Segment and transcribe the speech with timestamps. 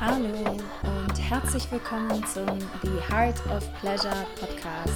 [0.00, 2.46] Hallo und herzlich willkommen zum
[2.82, 4.90] The Heart of Pleasure Podcast,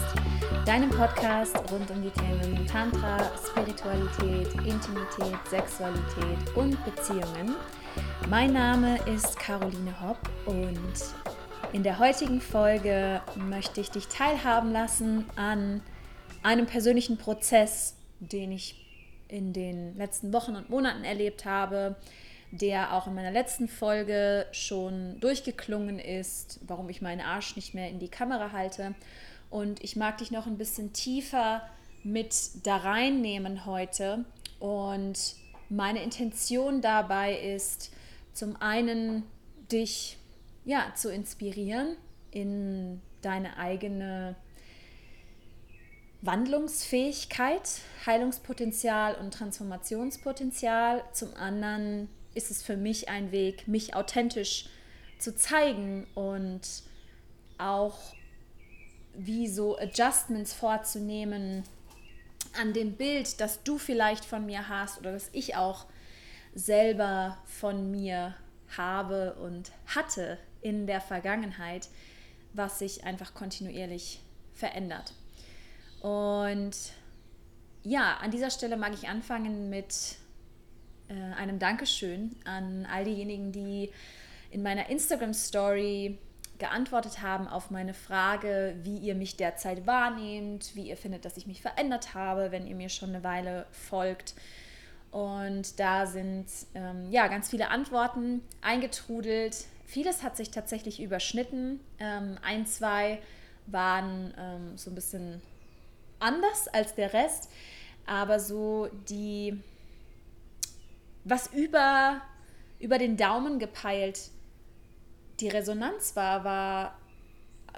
[0.64, 7.54] deinem Podcast rund um die Themen Tantra, Spiritualität, Intimität, Sexualität und Beziehungen.
[8.28, 10.92] Mein Name ist Caroline Hopp und
[11.72, 15.80] in der heutigen Folge möchte ich dich teilhaben lassen an
[16.42, 18.84] einem persönlichen Prozess, den ich
[19.28, 21.96] in den letzten Wochen und Monaten erlebt habe,
[22.52, 27.90] der auch in meiner letzten Folge schon durchgeklungen ist, warum ich meinen Arsch nicht mehr
[27.90, 28.94] in die Kamera halte.
[29.50, 31.62] Und ich mag dich noch ein bisschen tiefer
[32.04, 34.24] mit da reinnehmen heute.
[34.60, 35.34] Und
[35.68, 37.92] meine Intention dabei ist,
[38.32, 39.24] zum einen
[39.72, 40.18] dich
[40.66, 41.96] ja, zu inspirieren
[42.32, 44.34] in deine eigene
[46.22, 51.02] Wandlungsfähigkeit, Heilungspotenzial und Transformationspotenzial.
[51.12, 54.68] Zum anderen ist es für mich ein Weg, mich authentisch
[55.18, 56.82] zu zeigen und
[57.58, 57.98] auch
[59.14, 61.62] wie so Adjustments vorzunehmen
[62.60, 65.86] an dem Bild, das du vielleicht von mir hast oder das ich auch
[66.54, 68.34] selber von mir
[68.76, 71.88] habe und hatte in der Vergangenheit,
[72.52, 74.20] was sich einfach kontinuierlich
[74.54, 75.12] verändert.
[76.00, 76.74] Und
[77.82, 80.16] ja, an dieser Stelle mag ich anfangen mit
[81.08, 83.90] äh, einem Dankeschön an all diejenigen, die
[84.50, 86.18] in meiner Instagram-Story
[86.58, 91.46] geantwortet haben auf meine Frage, wie ihr mich derzeit wahrnehmt, wie ihr findet, dass ich
[91.46, 94.34] mich verändert habe, wenn ihr mir schon eine Weile folgt.
[95.16, 99.64] Und da sind ähm, ja ganz viele Antworten eingetrudelt.
[99.86, 101.80] Vieles hat sich tatsächlich überschnitten.
[101.98, 103.22] Ähm, ein, zwei
[103.66, 105.40] waren ähm, so ein bisschen
[106.18, 107.48] anders als der Rest,
[108.04, 109.58] aber so die
[111.24, 112.20] was über,
[112.78, 114.20] über den Daumen gepeilt
[115.40, 116.98] die Resonanz war, war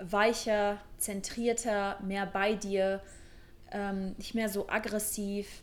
[0.01, 3.01] weicher, zentrierter, mehr bei dir,
[3.71, 5.63] ähm, nicht mehr so aggressiv,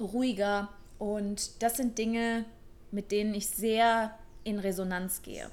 [0.00, 0.68] ruhiger.
[0.98, 2.44] Und das sind Dinge,
[2.90, 5.50] mit denen ich sehr in Resonanz gehe.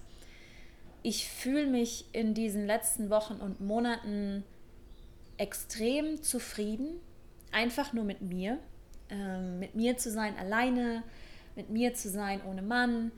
[1.04, 4.44] Ich fühle mich in diesen letzten Wochen und Monaten
[5.38, 7.00] extrem zufrieden,
[7.52, 8.60] einfach nur mit mir,
[9.10, 11.04] ähm, mit mir zu sein, alleine,
[11.56, 13.12] mit mir zu sein ohne Mann,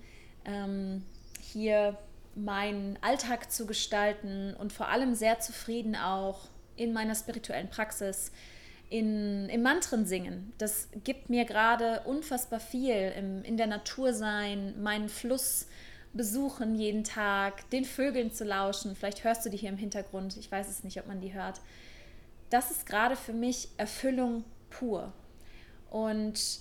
[0.46, 1.04] ähm,
[1.42, 1.98] hier
[2.36, 8.32] meinen Alltag zu gestalten und vor allem sehr zufrieden auch in meiner spirituellen Praxis,
[8.94, 10.54] in, im Mantren singen.
[10.60, 15.66] Das gibt mir gerade unfassbar viel, im, in der Natur sein, meinen Fluss
[16.14, 18.96] besuchen jeden Tag, den Vögeln zu lauschen.
[18.96, 21.60] Vielleicht hörst du die hier im Hintergrund, ich weiß es nicht, ob man die hört.
[22.52, 25.12] Das ist gerade für mich Erfüllung pur.
[25.90, 26.60] Und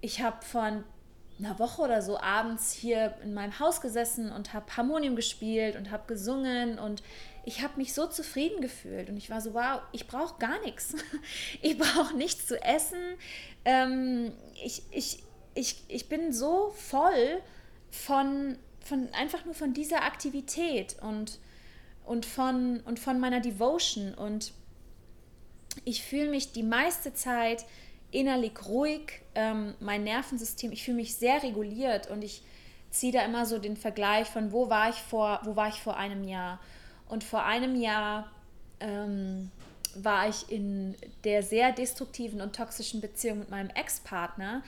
[0.00, 4.74] ich habe vor einer Woche oder so abends hier in meinem Haus gesessen und habe
[4.74, 7.02] Harmonium gespielt und habe gesungen und
[7.46, 10.94] ich habe mich so zufrieden gefühlt und ich war so, wow, ich brauche gar nichts.
[11.62, 12.98] Ich brauche nichts zu essen.
[13.64, 15.22] Ähm, ich, ich,
[15.54, 17.40] ich, ich bin so voll
[17.90, 21.38] von, von einfach nur von dieser Aktivität und,
[22.04, 24.52] und, von, und von meiner Devotion und
[25.84, 27.64] ich fühle mich die meiste Zeit
[28.10, 32.42] innerlich ruhig, ähm, mein Nervensystem, ich fühle mich sehr reguliert und ich
[32.90, 35.96] ziehe da immer so den Vergleich von, wo war ich vor, wo war ich vor
[35.96, 36.60] einem Jahr.
[37.08, 38.30] Und vor einem Jahr
[38.80, 39.50] ähm,
[39.94, 44.62] war ich in der sehr destruktiven und toxischen Beziehung mit meinem Ex-Partner.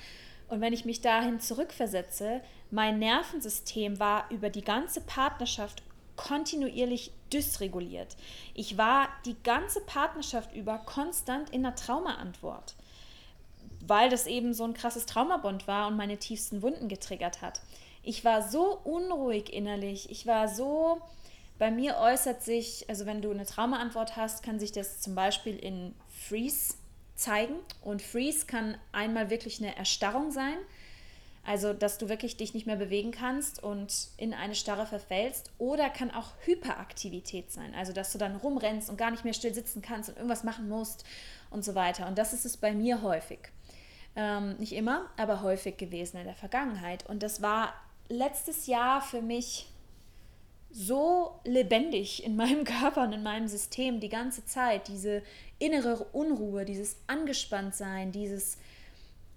[0.48, 2.40] Und wenn ich mich dahin zurückversetze,
[2.70, 5.82] mein Nervensystem war über die ganze Partnerschaft
[6.16, 8.16] kontinuierlich dysreguliert.
[8.54, 12.74] Ich war die ganze Partnerschaft über konstant in der Traumaantwort
[13.88, 17.60] weil das eben so ein krasses Traumabond war und meine tiefsten Wunden getriggert hat.
[18.02, 21.00] Ich war so unruhig innerlich, ich war so,
[21.58, 25.56] bei mir äußert sich, also wenn du eine Traumaantwort hast, kann sich das zum Beispiel
[25.56, 26.74] in Freeze
[27.16, 27.56] zeigen.
[27.82, 30.56] Und Freeze kann einmal wirklich eine Erstarrung sein,
[31.44, 35.50] also dass du wirklich dich nicht mehr bewegen kannst und in eine Starre verfällst.
[35.58, 39.52] Oder kann auch Hyperaktivität sein, also dass du dann rumrennst und gar nicht mehr still
[39.52, 41.04] sitzen kannst und irgendwas machen musst
[41.50, 42.06] und so weiter.
[42.06, 43.40] Und das ist es bei mir häufig.
[44.14, 47.08] Ähm, nicht immer, aber häufig gewesen in der Vergangenheit.
[47.08, 47.74] Und das war
[48.08, 49.66] letztes Jahr für mich
[50.70, 54.88] so lebendig in meinem Körper und in meinem System die ganze Zeit.
[54.88, 55.22] Diese
[55.58, 58.58] innere Unruhe, dieses Angespanntsein, dieses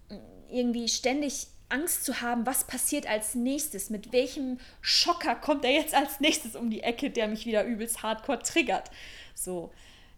[0.10, 0.16] mm,
[0.50, 5.96] irgendwie ständig Angst zu haben, was passiert als nächstes, mit welchem Schocker kommt er jetzt
[5.96, 8.92] als nächstes um die Ecke, der mich wieder übelst hardcore triggert.
[9.34, 9.72] So.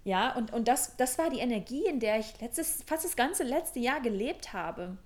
[0.04, 3.44] Ja, und, und das, das war die Energie, in der ich letztes, fast das ganze
[3.44, 4.98] letzte Jahr gelebt habe.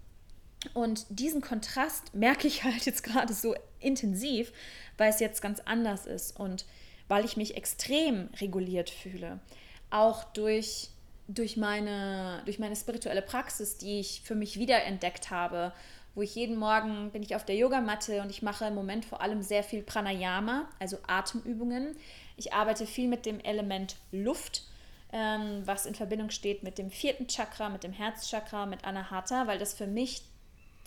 [0.74, 4.52] Und diesen Kontrast merke ich halt jetzt gerade so intensiv,
[4.98, 6.66] weil es jetzt ganz anders ist und
[7.08, 9.40] weil ich mich extrem reguliert fühle.
[9.90, 10.90] Auch durch,
[11.28, 15.74] durch, meine, durch meine spirituelle Praxis, die ich für mich wiederentdeckt habe,
[16.16, 19.22] wo ich jeden Morgen bin ich auf der Yogamatte und ich mache im Moment vor
[19.22, 21.96] allem sehr viel Pranayama, also Atemübungen.
[22.36, 24.64] Ich arbeite viel mit dem Element Luft
[25.14, 29.60] ähm, was in Verbindung steht mit dem vierten Chakra, mit dem Herzchakra, mit Anahata, weil
[29.60, 30.24] das für mich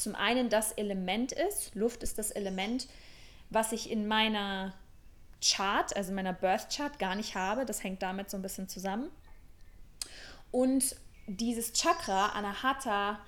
[0.01, 2.89] zum einen das Element ist, Luft ist das Element,
[3.51, 4.75] was ich in meiner
[5.43, 7.65] Chart, also meiner Birth Chart gar nicht habe.
[7.65, 9.11] Das hängt damit so ein bisschen zusammen.
[10.51, 13.21] Und dieses Chakra, Anahata,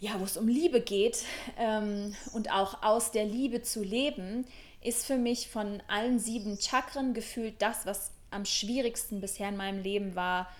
[0.00, 1.24] ja, wo es um Liebe geht
[1.58, 4.46] ähm, und auch aus der Liebe zu leben,
[4.82, 9.82] ist für mich von allen sieben Chakren gefühlt das, was am schwierigsten bisher in meinem
[9.82, 10.50] Leben war,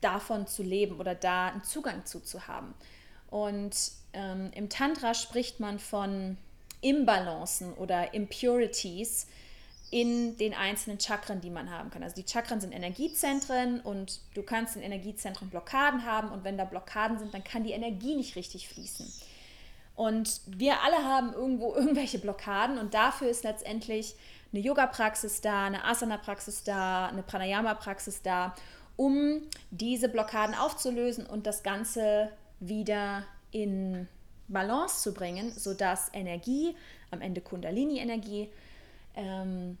[0.00, 2.74] davon zu leben oder da einen Zugang zu, zu haben.
[3.30, 3.74] Und
[4.12, 6.36] ähm, im Tantra spricht man von
[6.80, 9.26] Imbalancen oder Impurities
[9.90, 12.02] in den einzelnen Chakren, die man haben kann.
[12.02, 16.64] Also die Chakren sind Energiezentren und du kannst in Energiezentren Blockaden haben und wenn da
[16.64, 19.10] Blockaden sind, dann kann die Energie nicht richtig fließen.
[19.96, 24.14] Und wir alle haben irgendwo irgendwelche Blockaden und dafür ist letztendlich
[24.52, 28.54] eine Yoga-Praxis da, eine Asana-Praxis da, eine Pranayama-Praxis da,
[28.96, 34.08] um diese Blockaden aufzulösen und das Ganze wieder in
[34.48, 36.74] Balance zu bringen, sodass Energie,
[37.10, 38.48] am Ende Kundalini-Energie,
[39.14, 39.78] ähm,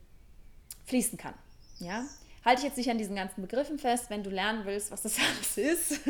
[0.86, 1.34] fließen kann.
[1.78, 2.04] Ja?
[2.44, 4.10] Halte ich jetzt nicht an diesen ganzen Begriffen fest.
[4.10, 6.00] Wenn du lernen willst, was das alles ist,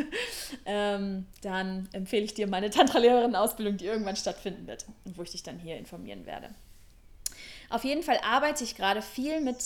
[0.66, 5.42] ähm, dann empfehle ich dir meine Tantra-Lehrerin-Ausbildung, die irgendwann stattfinden wird und wo ich dich
[5.42, 6.50] dann hier informieren werde.
[7.70, 9.56] Auf jeden Fall arbeite ich gerade viel mit,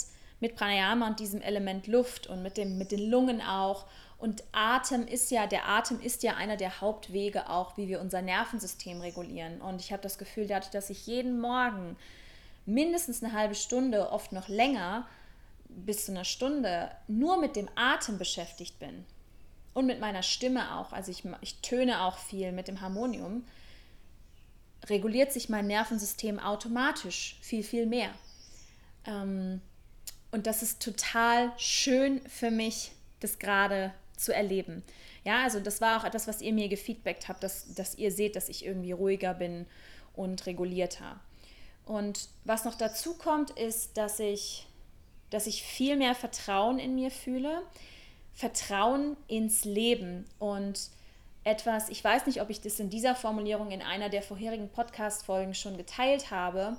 [0.43, 3.87] mit Pranayama und diesem Element Luft und mit, dem, mit den Lungen auch.
[4.19, 8.23] Und Atem ist ja, der Atem ist ja einer der Hauptwege auch, wie wir unser
[8.23, 9.61] Nervensystem regulieren.
[9.61, 11.97] Und ich habe das Gefühl, dadurch, dass ich jeden Morgen
[12.67, 15.07] mindestens eine halbe Stunde, oft noch länger,
[15.69, 19.05] bis zu einer Stunde nur mit dem Atem beschäftigt bin
[19.75, 23.45] und mit meiner Stimme auch, also ich, ich töne auch viel mit dem Harmonium,
[24.87, 28.11] reguliert sich mein Nervensystem automatisch viel, viel mehr.
[29.07, 29.61] Ähm,
[30.33, 34.83] und das ist total schön für mich, das gerade zu erleben.
[35.25, 38.35] Ja, also das war auch etwas, was ihr mir gefeedbackt habt, dass, dass ihr seht,
[38.35, 39.67] dass ich irgendwie ruhiger bin
[40.15, 41.21] und regulierter.
[41.85, 44.67] Und was noch dazu kommt, ist, dass ich,
[45.31, 47.63] dass ich viel mehr Vertrauen in mir fühle,
[48.35, 50.89] Vertrauen ins Leben und
[51.45, 55.55] etwas, ich weiß nicht, ob ich das in dieser Formulierung in einer der vorherigen Podcast-Folgen
[55.55, 56.77] schon geteilt habe,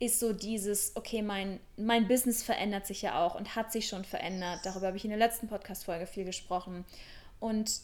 [0.00, 4.04] ist so dieses, okay, mein, mein Business verändert sich ja auch und hat sich schon
[4.04, 4.60] verändert.
[4.64, 6.84] Darüber habe ich in der letzten Podcast-Folge viel gesprochen.
[7.40, 7.80] Und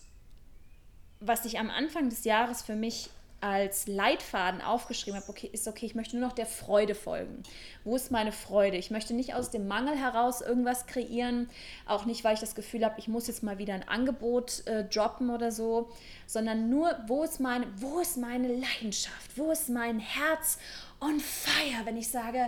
[1.20, 5.84] was ich am Anfang des Jahres für mich als Leitfaden aufgeschrieben habe, okay, ist okay,
[5.84, 7.42] ich möchte nur noch der Freude folgen.
[7.84, 8.78] Wo ist meine Freude?
[8.78, 11.50] Ich möchte nicht aus dem Mangel heraus irgendwas kreieren,
[11.86, 14.84] auch nicht, weil ich das Gefühl habe, ich muss jetzt mal wieder ein Angebot äh,
[14.88, 15.90] droppen oder so,
[16.26, 19.36] sondern nur, wo ist meine, wo ist meine Leidenschaft?
[19.36, 20.58] Wo ist mein Herz
[21.00, 22.46] on fire, wenn ich sage,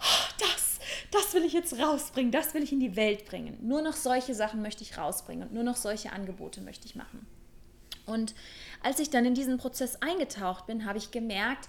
[0.00, 0.80] oh, das,
[1.12, 3.58] das will ich jetzt rausbringen, das will ich in die Welt bringen.
[3.62, 7.26] Nur noch solche Sachen möchte ich rausbringen und nur noch solche Angebote möchte ich machen.
[8.06, 8.34] Und
[8.82, 11.68] als ich dann in diesen Prozess eingetaucht bin, habe ich gemerkt,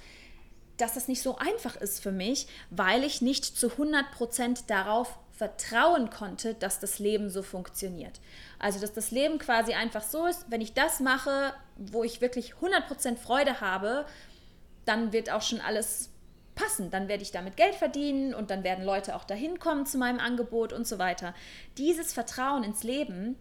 [0.78, 6.10] dass das nicht so einfach ist für mich, weil ich nicht zu 100% darauf vertrauen
[6.10, 8.20] konnte, dass das Leben so funktioniert.
[8.60, 12.54] Also, dass das Leben quasi einfach so ist, wenn ich das mache, wo ich wirklich
[12.56, 14.06] 100% Freude habe,
[14.86, 16.10] dann wird auch schon alles
[16.56, 16.92] passen.
[16.92, 20.20] Dann werde ich damit Geld verdienen und dann werden Leute auch dahin kommen zu meinem
[20.20, 21.34] Angebot und so weiter.
[21.78, 23.36] Dieses Vertrauen ins Leben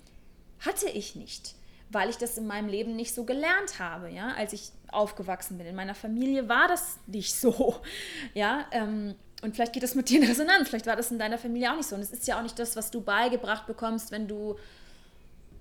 [0.60, 1.54] hatte ich nicht
[1.92, 5.66] weil ich das in meinem Leben nicht so gelernt habe, ja, als ich aufgewachsen bin.
[5.66, 7.76] In meiner Familie war das nicht so,
[8.34, 11.36] ja, ähm, und vielleicht geht das mit dir in Resonanz, vielleicht war das in deiner
[11.36, 11.96] Familie auch nicht so.
[11.96, 14.56] Und es ist ja auch nicht das, was du beigebracht bekommst, wenn du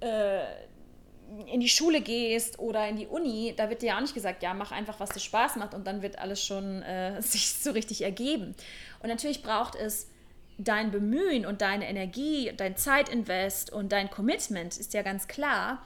[0.01, 0.43] äh,
[1.47, 4.43] in die Schule gehst oder in die Uni, da wird dir ja auch nicht gesagt,
[4.43, 7.71] ja, mach einfach, was dir Spaß macht und dann wird alles schon äh, sich so
[7.71, 8.55] richtig ergeben.
[9.01, 10.09] Und natürlich braucht es
[10.57, 15.81] dein Bemühen und deine Energie, dein Zeitinvest und dein Commitment, ist ja ganz klar.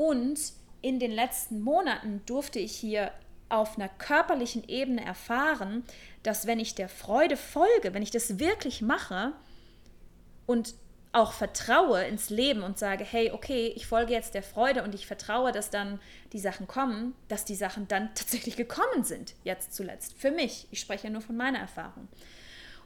[0.00, 0.40] Und
[0.80, 3.12] in den letzten Monaten durfte ich hier
[3.50, 5.84] auf einer körperlichen Ebene erfahren,
[6.22, 9.34] dass wenn ich der Freude folge, wenn ich das wirklich mache
[10.46, 10.72] und
[11.12, 15.06] auch vertraue ins Leben und sage, hey, okay, ich folge jetzt der Freude und ich
[15.06, 16.00] vertraue, dass dann
[16.32, 20.14] die Sachen kommen, dass die Sachen dann tatsächlich gekommen sind, jetzt zuletzt.
[20.14, 20.66] Für mich.
[20.70, 22.08] Ich spreche ja nur von meiner Erfahrung.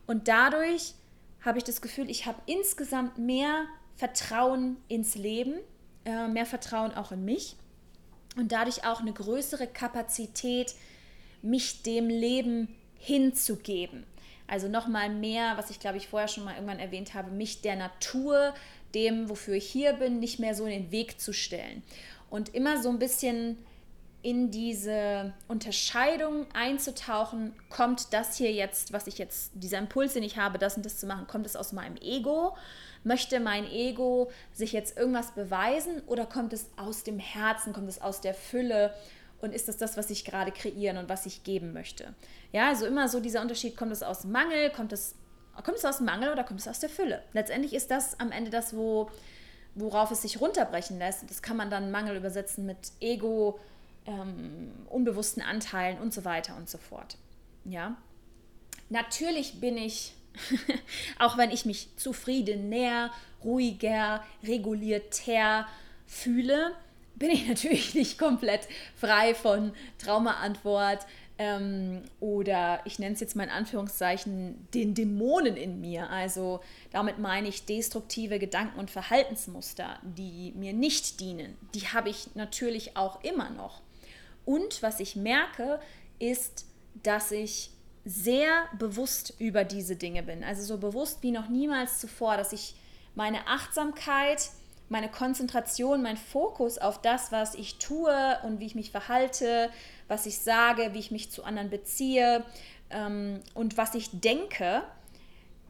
[0.08, 0.94] Und dadurch
[1.42, 5.60] habe ich das Gefühl, ich habe insgesamt mehr Vertrauen ins Leben,
[6.04, 7.56] äh, mehr Vertrauen auch in mich
[8.36, 10.74] und dadurch auch eine größere Kapazität,
[11.42, 14.04] mich dem Leben hinzugeben.
[14.46, 17.76] Also nochmal mehr, was ich glaube ich vorher schon mal irgendwann erwähnt habe, mich der
[17.76, 18.54] Natur,
[18.94, 21.82] dem, wofür ich hier bin, nicht mehr so in den Weg zu stellen.
[22.30, 23.58] Und immer so ein bisschen
[24.22, 30.38] in diese Unterscheidung einzutauchen, kommt das hier jetzt, was ich jetzt, dieser Impuls, den ich
[30.38, 32.56] habe, das und das zu machen, kommt es aus meinem Ego?
[33.04, 38.00] Möchte mein Ego sich jetzt irgendwas beweisen oder kommt es aus dem Herzen, kommt es
[38.00, 38.94] aus der Fülle
[39.40, 42.14] und ist das das, was ich gerade kreieren und was ich geben möchte?
[42.52, 45.14] Ja, also immer so dieser Unterschied, kommt es aus Mangel, kommt es,
[45.62, 47.22] kommt es aus Mangel oder kommt es aus der Fülle?
[47.34, 49.10] Letztendlich ist das am Ende das, wo,
[49.74, 51.28] worauf es sich runterbrechen lässt.
[51.28, 53.60] Das kann man dann Mangel übersetzen mit Ego,
[54.06, 57.18] ähm, unbewussten Anteilen und so weiter und so fort.
[57.64, 57.96] Ja,
[58.88, 60.14] natürlich bin ich,
[61.18, 63.12] auch wenn ich mich zufriedener,
[63.42, 65.66] ruhiger, regulierter
[66.06, 66.72] fühle,
[67.16, 73.44] bin ich natürlich nicht komplett frei von Traumaantwort ähm, oder ich nenne es jetzt mal
[73.44, 76.08] in Anführungszeichen den Dämonen in mir.
[76.10, 76.60] Also
[76.92, 81.56] damit meine ich destruktive Gedanken und Verhaltensmuster, die mir nicht dienen.
[81.74, 83.82] Die habe ich natürlich auch immer noch.
[84.44, 85.80] Und was ich merke,
[86.18, 86.66] ist,
[87.02, 87.70] dass ich
[88.04, 90.44] sehr bewusst über diese Dinge bin.
[90.44, 92.74] Also so bewusst wie noch niemals zuvor, dass ich
[93.14, 94.50] meine Achtsamkeit,
[94.88, 99.70] meine Konzentration, mein Fokus auf das, was ich tue und wie ich mich verhalte,
[100.08, 102.44] was ich sage, wie ich mich zu anderen beziehe
[102.90, 104.82] ähm, und was ich denke,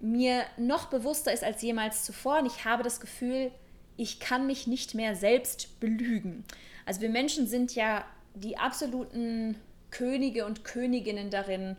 [0.01, 2.41] mir noch bewusster ist als jemals zuvor.
[2.41, 3.53] Und ich habe das Gefühl,
[3.97, 6.45] ich kann mich nicht mehr selbst belügen.
[6.85, 9.57] Also wir Menschen sind ja die absoluten
[9.91, 11.77] Könige und Königinnen darin,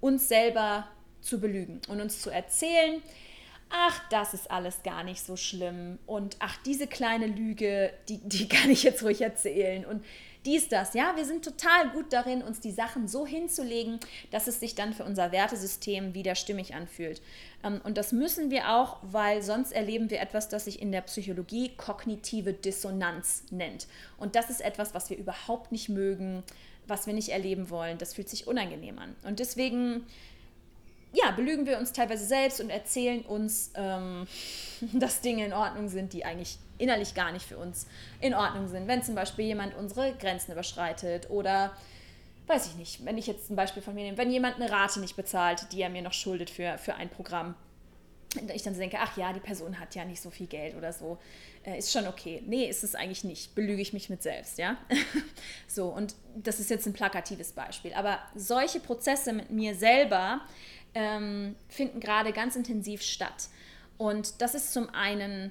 [0.00, 0.88] uns selber
[1.20, 3.02] zu belügen und uns zu erzählen,
[3.70, 8.48] ach, das ist alles gar nicht so schlimm und ach, diese kleine Lüge, die, die
[8.48, 10.04] kann ich jetzt ruhig erzählen und
[10.46, 13.98] dies, das, ja, wir sind total gut darin, uns die Sachen so hinzulegen,
[14.30, 17.20] dass es sich dann für unser Wertesystem wieder stimmig anfühlt.
[17.64, 21.02] Ähm, und das müssen wir auch, weil sonst erleben wir etwas, das sich in der
[21.02, 23.88] Psychologie kognitive Dissonanz nennt.
[24.16, 26.44] Und das ist etwas, was wir überhaupt nicht mögen,
[26.88, 27.98] was wir nicht erleben wollen.
[27.98, 29.14] Das fühlt sich unangenehm an.
[29.22, 30.06] Und deswegen
[31.12, 34.26] ja, belügen wir uns teilweise selbst und erzählen uns, ähm,
[34.92, 37.86] dass Dinge in Ordnung sind, die eigentlich innerlich gar nicht für uns
[38.20, 38.86] in Ordnung sind.
[38.86, 41.72] Wenn zum Beispiel jemand unsere Grenzen überschreitet oder
[42.46, 45.00] weiß ich nicht, wenn ich jetzt ein Beispiel von mir nehme, wenn jemand eine Rate
[45.00, 47.54] nicht bezahlt, die er mir noch schuldet für, für ein Programm,
[48.54, 51.18] ich dann denke, ach ja, die Person hat ja nicht so viel Geld oder so,
[51.64, 52.42] äh, ist schon okay.
[52.46, 53.54] Nee, ist es eigentlich nicht.
[53.54, 54.76] Belüge ich mich mit selbst, ja?
[55.66, 57.94] so, und das ist jetzt ein plakatives Beispiel.
[57.94, 60.42] Aber solche Prozesse mit mir selber
[60.94, 63.48] ähm, finden gerade ganz intensiv statt.
[63.96, 65.50] Und das ist zum einen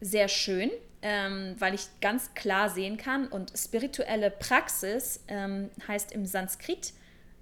[0.00, 0.70] sehr schön,
[1.02, 6.92] ähm, weil ich ganz klar sehen kann und spirituelle Praxis ähm, heißt im Sanskrit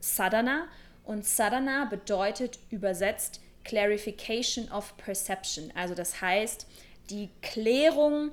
[0.01, 0.67] Sadhana
[1.05, 5.73] und Sadhana bedeutet übersetzt Clarification of Perception.
[5.75, 6.67] Also das heißt
[7.11, 8.31] die Klärung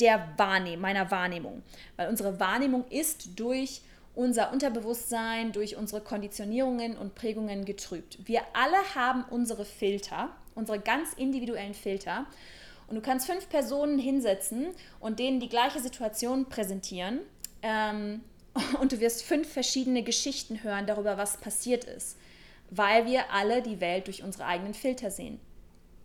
[0.00, 1.62] der Wahrnehmung, meiner Wahrnehmung.
[1.96, 3.82] Weil unsere Wahrnehmung ist durch
[4.14, 8.18] unser Unterbewusstsein, durch unsere Konditionierungen und Prägungen getrübt.
[8.24, 12.26] Wir alle haben unsere Filter, unsere ganz individuellen Filter.
[12.88, 14.66] Und du kannst fünf Personen hinsetzen
[15.00, 17.20] und denen die gleiche Situation präsentieren.
[17.62, 18.20] Ähm,
[18.80, 22.16] und du wirst fünf verschiedene Geschichten hören darüber, was passiert ist
[22.74, 25.38] weil wir alle die Welt durch unsere eigenen Filter sehen.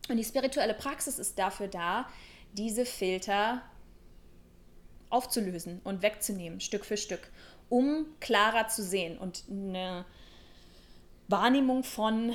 [0.10, 2.08] Und die spirituelle Praxis ist dafür da,
[2.54, 3.62] diese Filter
[5.10, 7.32] aufzulösen und wegzunehmen, Stück für Stück,
[7.70, 10.06] um klarer zu sehen und eine
[11.30, 12.34] Wahrnehmung von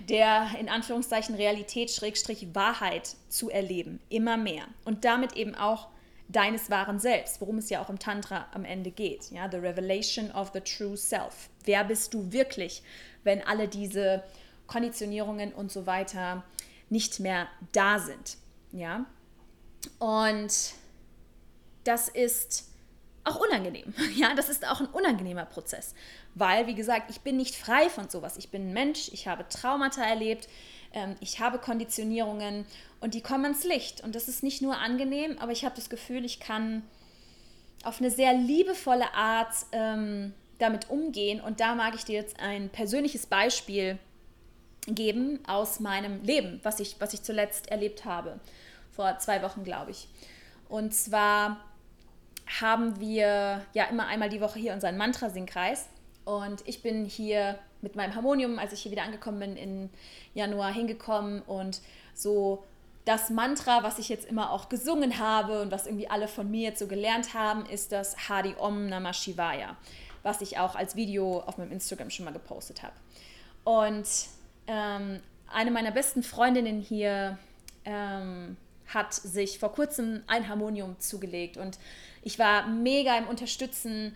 [0.00, 4.64] der in Anführungszeichen Realität Schrägstrich Wahrheit zu erleben, immer mehr.
[4.84, 5.88] Und damit eben auch
[6.32, 9.30] deines wahren Selbst, worum es ja auch im Tantra am Ende geht.
[9.30, 11.50] Ja, the revelation of the true self.
[11.64, 12.82] Wer bist du wirklich?
[13.24, 14.22] wenn alle diese
[14.66, 16.44] Konditionierungen und so weiter
[16.88, 18.36] nicht mehr da sind.
[18.72, 19.06] Ja?
[19.98, 20.74] Und
[21.84, 22.68] das ist
[23.24, 23.94] auch unangenehm.
[24.14, 25.94] Ja, das ist auch ein unangenehmer Prozess,
[26.34, 28.36] weil, wie gesagt, ich bin nicht frei von sowas.
[28.36, 30.48] Ich bin ein Mensch, ich habe Traumata erlebt,
[30.92, 32.66] ähm, ich habe Konditionierungen
[33.00, 34.02] und die kommen ans Licht.
[34.02, 36.82] Und das ist nicht nur angenehm, aber ich habe das Gefühl, ich kann
[37.84, 41.40] auf eine sehr liebevolle Art ähm, damit umgehen.
[41.40, 43.98] Und da mag ich dir jetzt ein persönliches Beispiel
[44.86, 48.40] geben aus meinem Leben, was ich, was ich zuletzt erlebt habe.
[48.92, 50.08] Vor zwei Wochen, glaube ich.
[50.68, 51.58] Und zwar
[52.60, 55.88] haben wir ja immer einmal die Woche hier unseren Mantra-Singkreis.
[56.24, 59.90] Und ich bin hier mit meinem Harmonium, als ich hier wieder angekommen bin, im
[60.34, 61.80] Januar hingekommen und
[62.14, 62.64] so
[63.04, 66.68] das Mantra, was ich jetzt immer auch gesungen habe und was irgendwie alle von mir
[66.68, 69.76] jetzt so gelernt haben, ist das Hadi Om Namah Shivaya,
[70.22, 72.94] was ich auch als Video auf meinem Instagram schon mal gepostet habe.
[73.64, 74.06] Und
[74.68, 75.20] ähm,
[75.52, 77.38] eine meiner besten Freundinnen hier
[77.84, 81.78] ähm, hat sich vor kurzem ein Harmonium zugelegt und
[82.22, 84.14] ich war mega im Unterstützen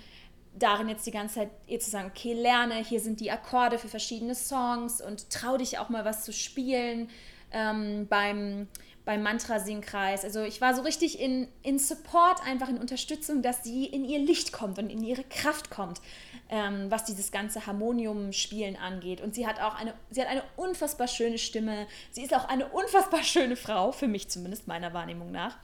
[0.59, 3.89] darin jetzt die ganze Zeit ihr zu sagen, okay, lerne, hier sind die Akkorde für
[3.89, 7.09] verschiedene Songs und trau dich auch mal was zu spielen
[7.53, 8.69] ähm, beim,
[9.05, 10.25] beim Mantra-Singkreis.
[10.25, 14.19] Also ich war so richtig in, in Support, einfach in Unterstützung, dass sie in ihr
[14.19, 16.01] Licht kommt und in ihre Kraft kommt,
[16.49, 19.21] ähm, was dieses ganze Harmonium-Spielen angeht.
[19.21, 21.87] Und sie hat auch eine, sie hat eine unfassbar schöne Stimme.
[22.11, 25.57] Sie ist auch eine unfassbar schöne Frau, für mich zumindest, meiner Wahrnehmung nach.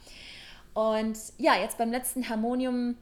[0.75, 2.97] Und ja, jetzt beim letzten Harmonium-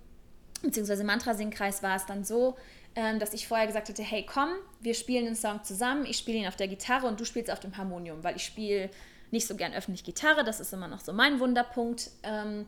[0.63, 1.05] bzw.
[1.05, 2.57] Mantra-Singkreis war es dann so,
[2.95, 4.51] ähm, dass ich vorher gesagt hatte, hey komm,
[4.81, 7.61] wir spielen den Song zusammen, ich spiele ihn auf der Gitarre und du spielst auf
[7.61, 8.91] dem Harmonium, weil ich spiele
[9.31, 12.11] nicht so gern öffentlich Gitarre, das ist immer noch so mein Wunderpunkt.
[12.23, 12.67] Ähm,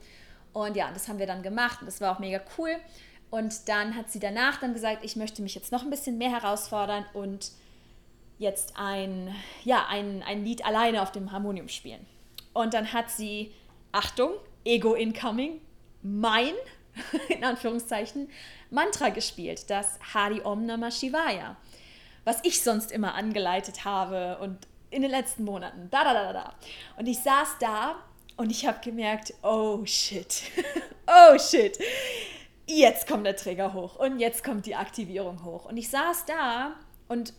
[0.52, 2.76] und ja, das haben wir dann gemacht und das war auch mega cool.
[3.30, 6.30] Und dann hat sie danach dann gesagt, ich möchte mich jetzt noch ein bisschen mehr
[6.30, 7.52] herausfordern und
[8.38, 9.34] jetzt ein,
[9.64, 12.04] ja, ein, ein Lied alleine auf dem Harmonium spielen.
[12.52, 13.52] Und dann hat sie,
[13.90, 14.32] Achtung,
[14.64, 15.60] Ego Incoming,
[16.02, 16.52] mein
[17.28, 18.30] in Anführungszeichen,
[18.70, 21.56] Mantra gespielt, das Hari Om Namah Shivaya,
[22.24, 25.88] was ich sonst immer angeleitet habe und in den letzten Monaten.
[25.90, 26.54] Da, da, da, da.
[26.96, 27.96] Und ich saß da
[28.36, 30.42] und ich habe gemerkt, oh shit,
[31.06, 31.78] oh shit,
[32.66, 35.64] jetzt kommt der Trigger hoch und jetzt kommt die Aktivierung hoch.
[35.64, 36.74] Und ich saß da
[37.08, 37.32] und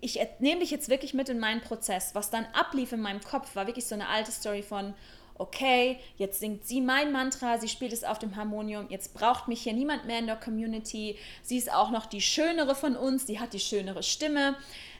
[0.00, 2.14] ich nehme dich jetzt wirklich mit in meinen Prozess.
[2.14, 4.94] Was dann ablief in meinem Kopf, war wirklich so eine alte Story von,
[5.40, 9.62] okay, jetzt singt sie mein Mantra, sie spielt es auf dem Harmonium, jetzt braucht mich
[9.62, 13.40] hier niemand mehr in der Community, sie ist auch noch die schönere von uns, die
[13.40, 14.56] hat die schönere Stimme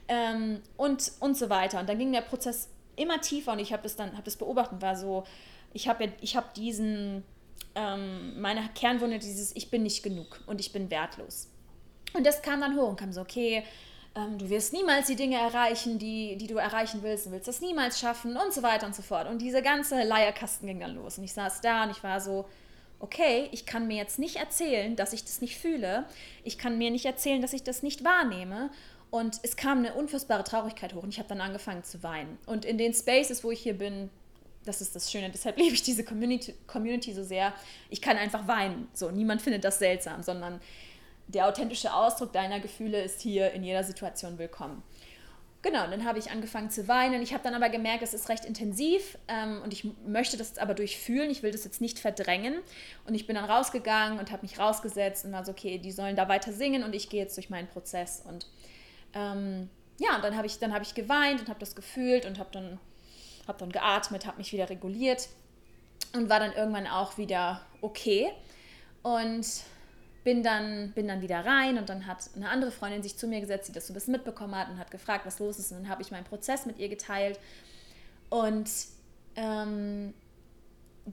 [0.09, 1.78] ähm, und, und so weiter.
[1.78, 4.80] Und dann ging der Prozess immer tiefer und ich habe das dann hab das beobachtet,
[4.80, 5.25] war so,
[5.75, 7.23] ich habe ich hab diesen,
[7.74, 11.50] ähm, meine Kernwunde, dieses Ich bin nicht genug und ich bin wertlos.
[12.14, 13.62] Und das kam dann hoch und kam so, okay,
[14.14, 17.61] ähm, du wirst niemals die Dinge erreichen, die, die du erreichen willst, du willst das
[17.61, 19.29] niemals schaffen und so weiter und so fort.
[19.29, 21.18] Und diese ganze Leierkasten ging dann los.
[21.18, 22.46] Und ich saß da und ich war so,
[22.99, 26.05] okay, ich kann mir jetzt nicht erzählen, dass ich das nicht fühle.
[26.44, 28.70] Ich kann mir nicht erzählen, dass ich das nicht wahrnehme.
[29.11, 32.38] Und es kam eine unfassbare Traurigkeit hoch und ich habe dann angefangen zu weinen.
[32.46, 34.09] Und in den Spaces, wo ich hier bin,
[34.64, 37.53] das ist das Schöne, deshalb liebe ich diese Community, Community so sehr.
[37.88, 38.88] Ich kann einfach weinen.
[38.92, 40.61] So, niemand findet das seltsam, sondern
[41.31, 44.83] der authentische Ausdruck deiner Gefühle ist hier in jeder Situation willkommen.
[45.62, 47.21] Genau, und dann habe ich angefangen zu weinen.
[47.21, 50.73] Ich habe dann aber gemerkt, es ist recht intensiv ähm, und ich möchte das aber
[50.73, 51.31] durchfühlen.
[51.31, 52.55] Ich will das jetzt nicht verdrängen.
[53.07, 56.16] Und ich bin dann rausgegangen und habe mich rausgesetzt und war so, okay, die sollen
[56.16, 58.23] da weiter singen und ich gehe jetzt durch meinen Prozess.
[58.27, 58.47] Und
[59.12, 62.49] ähm, ja, und dann habe ich, hab ich geweint und habe das gefühlt und habe
[62.53, 62.81] dann,
[63.47, 65.29] hab dann geatmet, habe mich wieder reguliert
[66.14, 68.33] und war dann irgendwann auch wieder okay.
[69.03, 69.47] Und
[70.24, 73.40] bin dann, bin dann wieder rein und dann hat eine andere Freundin sich zu mir
[73.40, 75.72] gesetzt, die das so ein bisschen mitbekommen hat und hat gefragt, was los ist.
[75.72, 77.38] Und dann habe ich meinen Prozess mit ihr geteilt.
[78.28, 78.70] Und
[79.37, 80.12] ähm,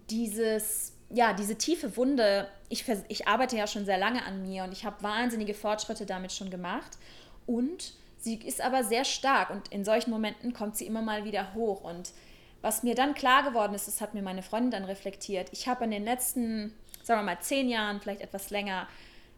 [0.09, 4.71] dieses, ja, diese tiefe Wunde, ich, ich arbeite ja schon sehr lange an mir und
[4.73, 6.97] ich habe wahnsinnige Fortschritte damit schon gemacht.
[7.45, 11.53] Und sie ist aber sehr stark und in solchen Momenten kommt sie immer mal wieder
[11.53, 11.81] hoch.
[11.81, 12.11] Und
[12.61, 15.85] was mir dann klar geworden ist, das hat mir meine Freundin dann reflektiert, ich habe
[15.85, 16.73] in den letzten
[17.07, 18.85] sagen wir mal, zehn Jahren, vielleicht etwas länger,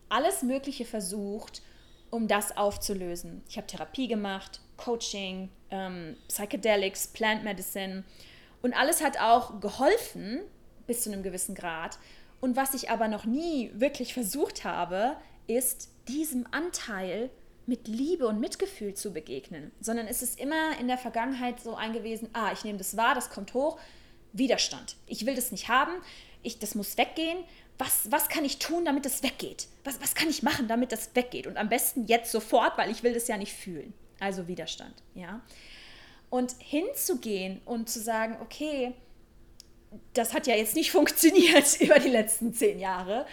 [0.10, 1.62] alles Mögliche versucht,
[2.10, 3.44] um das aufzulösen.
[3.48, 8.04] Ich habe Therapie gemacht, Coaching, ähm, Psychedelics, Plant Medicine
[8.64, 10.42] und alles hat auch geholfen
[10.88, 12.00] bis zu einem gewissen Grad.
[12.42, 17.30] Und was ich aber noch nie wirklich versucht habe, ist diesem Anteil
[17.68, 22.30] mit Liebe und Mitgefühl zu begegnen, sondern es ist immer in der Vergangenheit so eingewiesen,
[22.34, 23.78] ah, ich nehme das wahr, das kommt hoch,
[24.34, 24.96] Widerstand.
[25.06, 25.94] Ich will das nicht haben,
[26.44, 27.38] ich, das muss weggehen
[27.80, 29.68] was, was kann ich tun, damit es weggeht?
[29.86, 31.48] Was, was kann ich machen, damit das weggeht?
[31.48, 33.94] Und am besten jetzt sofort, weil ich will das ja nicht fühlen.
[34.20, 35.42] Also Widerstand, ja.
[36.30, 38.92] Und hinzugehen und zu sagen, okay,
[40.14, 43.26] das hat ja jetzt nicht funktioniert über die letzten zehn Jahre.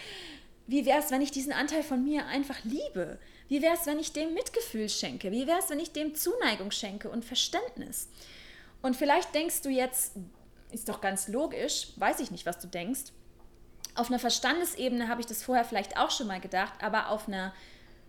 [0.68, 3.18] Wie wäre es, wenn ich diesen Anteil von mir einfach liebe?
[3.48, 5.32] Wie wäre es, wenn ich dem Mitgefühl schenke?
[5.32, 8.08] Wie wäre es, wenn ich dem Zuneigung schenke und Verständnis?
[8.80, 10.12] Und vielleicht denkst du jetzt,
[10.72, 13.12] ist doch ganz logisch, weiß ich nicht, was du denkst,
[13.96, 17.54] auf einer Verstandesebene habe ich das vorher vielleicht auch schon mal gedacht, aber auf einer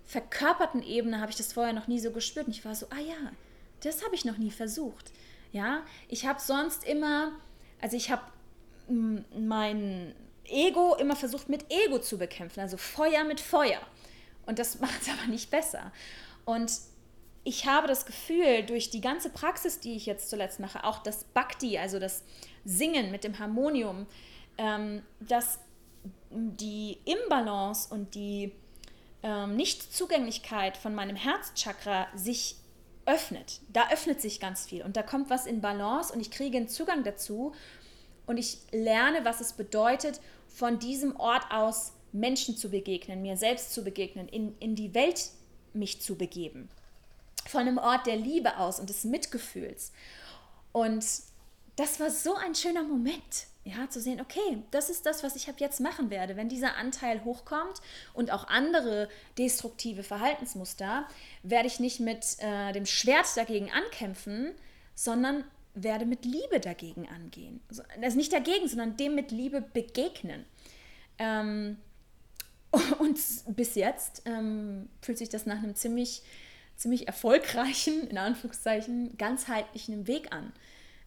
[0.05, 2.47] verkörperten Ebene habe ich das vorher noch nie so gespürt.
[2.47, 3.31] Und ich war so, ah ja,
[3.81, 5.11] das habe ich noch nie versucht.
[5.51, 7.31] Ja, ich habe sonst immer,
[7.81, 8.23] also ich habe
[8.89, 10.13] mein
[10.45, 13.81] Ego immer versucht mit Ego zu bekämpfen, also Feuer mit Feuer.
[14.45, 15.91] Und das macht es aber nicht besser.
[16.45, 16.71] Und
[17.47, 21.23] ich habe das Gefühl, durch die ganze Praxis, die ich jetzt zuletzt mache, auch das
[21.23, 22.25] Bhakti, also das
[22.65, 24.05] Singen mit dem Harmonium,
[24.57, 25.59] ähm, dass
[26.29, 28.51] die Imbalance und die
[29.23, 32.57] ähm, Nichtzugänglichkeit von meinem Herzchakra sich
[33.05, 33.61] öffnet.
[33.71, 36.67] Da öffnet sich ganz viel und da kommt was in Balance und ich kriege einen
[36.67, 37.53] Zugang dazu
[38.25, 43.73] und ich lerne, was es bedeutet, von diesem Ort aus Menschen zu begegnen, mir selbst
[43.73, 45.29] zu begegnen, in, in die Welt
[45.71, 46.67] mich zu begeben
[47.47, 49.91] von einem Ort der Liebe aus und des Mitgefühls.
[50.71, 51.05] Und
[51.75, 55.49] das war so ein schöner Moment, ja, zu sehen, okay, das ist das, was ich
[55.49, 56.37] ab jetzt machen werde.
[56.37, 57.81] Wenn dieser Anteil hochkommt
[58.13, 61.07] und auch andere destruktive Verhaltensmuster,
[61.43, 64.53] werde ich nicht mit äh, dem Schwert dagegen ankämpfen,
[64.95, 65.43] sondern
[65.75, 67.61] werde mit Liebe dagegen angehen.
[67.69, 67.83] Also
[68.17, 70.45] nicht dagegen, sondern dem mit Liebe begegnen.
[71.19, 71.77] Ähm,
[72.99, 73.19] und
[73.55, 76.23] bis jetzt ähm, fühlt sich das nach einem ziemlich
[76.77, 80.53] ziemlich erfolgreichen, in Anführungszeichen, ganzheitlichen Weg an,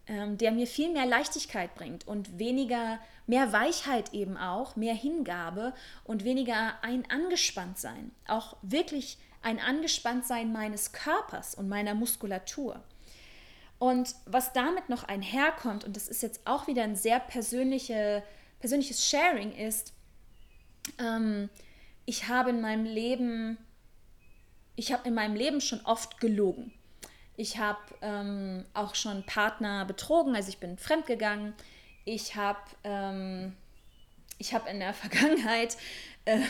[0.06, 5.72] ähm, der mir viel mehr Leichtigkeit bringt und weniger, mehr Weichheit eben auch, mehr Hingabe
[6.04, 8.11] und weniger ein Angespanntsein.
[8.26, 12.83] Auch wirklich ein Angespanntsein meines Körpers und meiner Muskulatur.
[13.78, 18.22] Und was damit noch einherkommt, und das ist jetzt auch wieder ein sehr persönliche,
[18.59, 19.94] persönliches Sharing, ist,
[20.98, 21.48] ähm,
[22.04, 23.56] ich habe in meinem Leben
[24.81, 26.73] ich habe in meinem Leben schon oft gelogen.
[27.37, 31.53] Ich habe ähm, auch schon Partner betrogen, also ich bin fremdgegangen.
[32.07, 33.55] Ich habe ähm,
[34.43, 35.77] hab in der Vergangenheit
[36.25, 36.40] äh,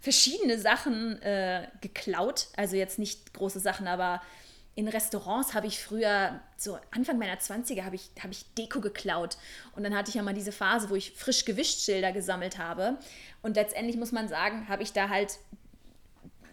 [0.00, 2.46] verschiedene Sachen äh, geklaut.
[2.56, 4.22] Also jetzt nicht große Sachen, aber
[4.76, 9.38] in Restaurants habe ich früher, so Anfang meiner 20er, habe ich, hab ich Deko geklaut.
[9.74, 12.96] Und dann hatte ich ja mal diese Phase, wo ich frisch Gewichtschilder gesammelt habe.
[13.42, 15.40] Und letztendlich muss man sagen, habe ich da halt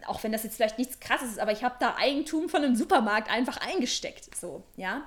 [0.07, 2.75] auch wenn das jetzt vielleicht nichts krasses ist, aber ich habe da Eigentum von einem
[2.75, 4.35] Supermarkt einfach eingesteckt.
[4.35, 5.05] So, ja.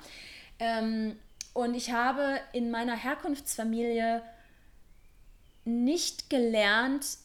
[0.59, 1.17] Ähm,
[1.53, 4.23] und ich habe in meiner Herkunftsfamilie
[5.65, 7.19] nicht gelernt,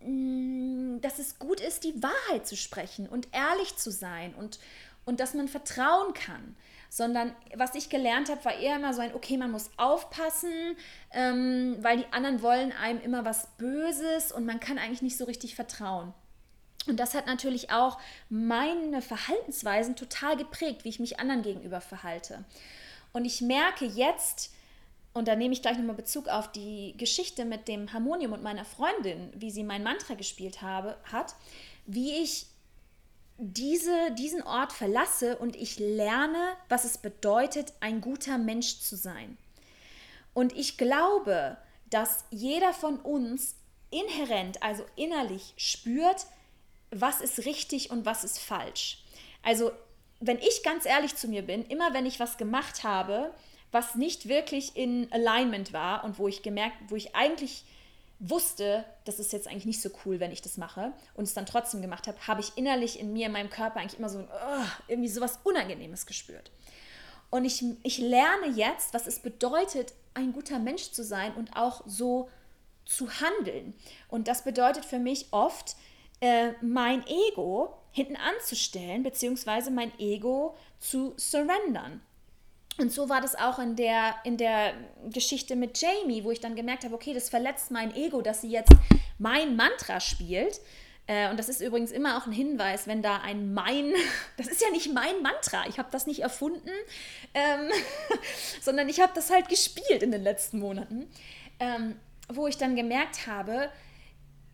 [0.00, 4.58] mm, dass es gut ist, die Wahrheit zu sprechen und ehrlich zu sein und,
[5.04, 6.56] und dass man vertrauen kann.
[6.88, 10.76] Sondern was ich gelernt habe, war eher immer so ein, okay, man muss aufpassen,
[11.12, 15.24] ähm, weil die anderen wollen einem immer was Böses und man kann eigentlich nicht so
[15.24, 16.14] richtig vertrauen.
[16.86, 22.44] Und das hat natürlich auch meine Verhaltensweisen total geprägt, wie ich mich anderen gegenüber verhalte.
[23.12, 24.52] Und ich merke jetzt,
[25.12, 28.64] und da nehme ich gleich nochmal Bezug auf die Geschichte mit dem Harmonium und meiner
[28.64, 31.34] Freundin, wie sie mein Mantra gespielt habe, hat,
[31.86, 32.46] wie ich
[33.38, 39.36] diese, diesen Ort verlasse und ich lerne, was es bedeutet, ein guter Mensch zu sein.
[40.34, 41.56] Und ich glaube,
[41.88, 43.54] dass jeder von uns
[43.90, 46.26] inhärent, also innerlich spürt,
[47.00, 49.04] was ist richtig und was ist falsch.
[49.42, 49.72] Also,
[50.20, 53.32] wenn ich ganz ehrlich zu mir bin, immer wenn ich was gemacht habe,
[53.70, 57.64] was nicht wirklich in Alignment war und wo ich gemerkt, wo ich eigentlich
[58.18, 61.44] wusste, das ist jetzt eigentlich nicht so cool, wenn ich das mache und es dann
[61.44, 64.64] trotzdem gemacht habe, habe ich innerlich in mir, in meinem Körper eigentlich immer so oh,
[64.88, 66.50] irgendwie sowas Unangenehmes gespürt.
[67.28, 71.82] Und ich, ich lerne jetzt, was es bedeutet, ein guter Mensch zu sein und auch
[71.86, 72.30] so
[72.86, 73.74] zu handeln.
[74.08, 75.76] Und das bedeutet für mich oft,
[76.20, 82.00] äh, mein Ego hinten anzustellen, beziehungsweise mein Ego zu surrendern.
[82.78, 84.74] Und so war das auch in der, in der
[85.10, 88.50] Geschichte mit Jamie, wo ich dann gemerkt habe, okay, das verletzt mein Ego, dass sie
[88.50, 88.72] jetzt
[89.18, 90.60] mein Mantra spielt.
[91.06, 93.94] Äh, und das ist übrigens immer auch ein Hinweis, wenn da ein mein,
[94.36, 96.70] das ist ja nicht mein Mantra, ich habe das nicht erfunden,
[97.32, 97.70] ähm,
[98.60, 101.08] sondern ich habe das halt gespielt in den letzten Monaten,
[101.60, 101.96] ähm,
[102.28, 103.70] wo ich dann gemerkt habe,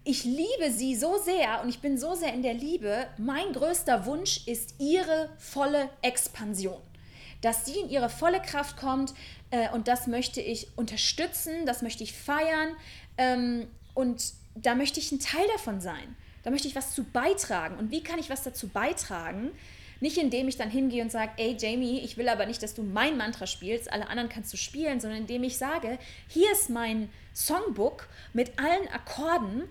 [0.05, 3.07] ich liebe sie so sehr und ich bin so sehr in der Liebe.
[3.19, 6.81] Mein größter Wunsch ist ihre volle Expansion.
[7.41, 9.15] Dass sie in ihre volle Kraft kommt
[9.51, 12.77] äh, und das möchte ich unterstützen, das möchte ich feiern
[13.17, 16.17] ähm, und da möchte ich ein Teil davon sein.
[16.43, 17.77] Da möchte ich was zu beitragen.
[17.77, 19.53] Und wie kann ich was dazu beitragen?
[20.01, 22.83] Nicht indem ich dann hingehe und sage, ey Jamie, ich will aber nicht, dass du
[22.83, 27.09] mein Mantra spielst, alle anderen kannst du spielen, sondern indem ich sage, hier ist mein
[27.35, 29.69] Songbook mit allen Akkorden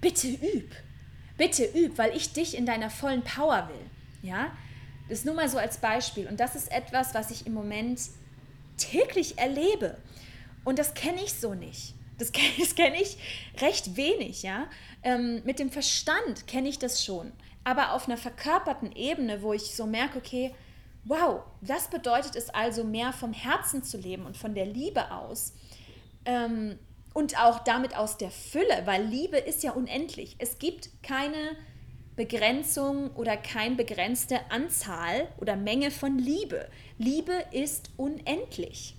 [0.00, 0.72] bitte üb.
[1.36, 3.90] Bitte üb, weil ich dich in deiner vollen Power will.
[4.22, 4.52] Ja?
[5.08, 6.26] Das nur mal so als Beispiel.
[6.26, 8.00] Und das ist etwas, was ich im Moment
[8.76, 9.98] täglich erlebe.
[10.64, 11.94] Und das kenne ich so nicht.
[12.18, 13.16] Das kenne kenn ich
[13.60, 14.68] recht wenig, ja.
[15.02, 17.32] Ähm, mit dem Verstand kenne ich das schon.
[17.64, 20.54] Aber auf einer verkörperten Ebene, wo ich so merke, okay,
[21.04, 25.52] wow, das bedeutet es also mehr vom Herzen zu leben und von der Liebe aus.
[26.24, 26.78] Ähm,
[27.16, 30.36] und auch damit aus der Fülle, weil Liebe ist ja unendlich.
[30.38, 31.56] Es gibt keine
[32.14, 36.68] Begrenzung oder keine begrenzte Anzahl oder Menge von Liebe.
[36.98, 38.96] Liebe ist unendlich.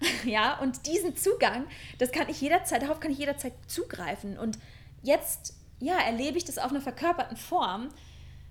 [0.24, 1.66] Ja, und diesen Zugang,
[1.98, 4.38] das kann ich jederzeit, darauf kann ich jederzeit zugreifen.
[4.38, 4.56] Und
[5.02, 7.88] jetzt, ja, erlebe ich das auf einer verkörperten Form,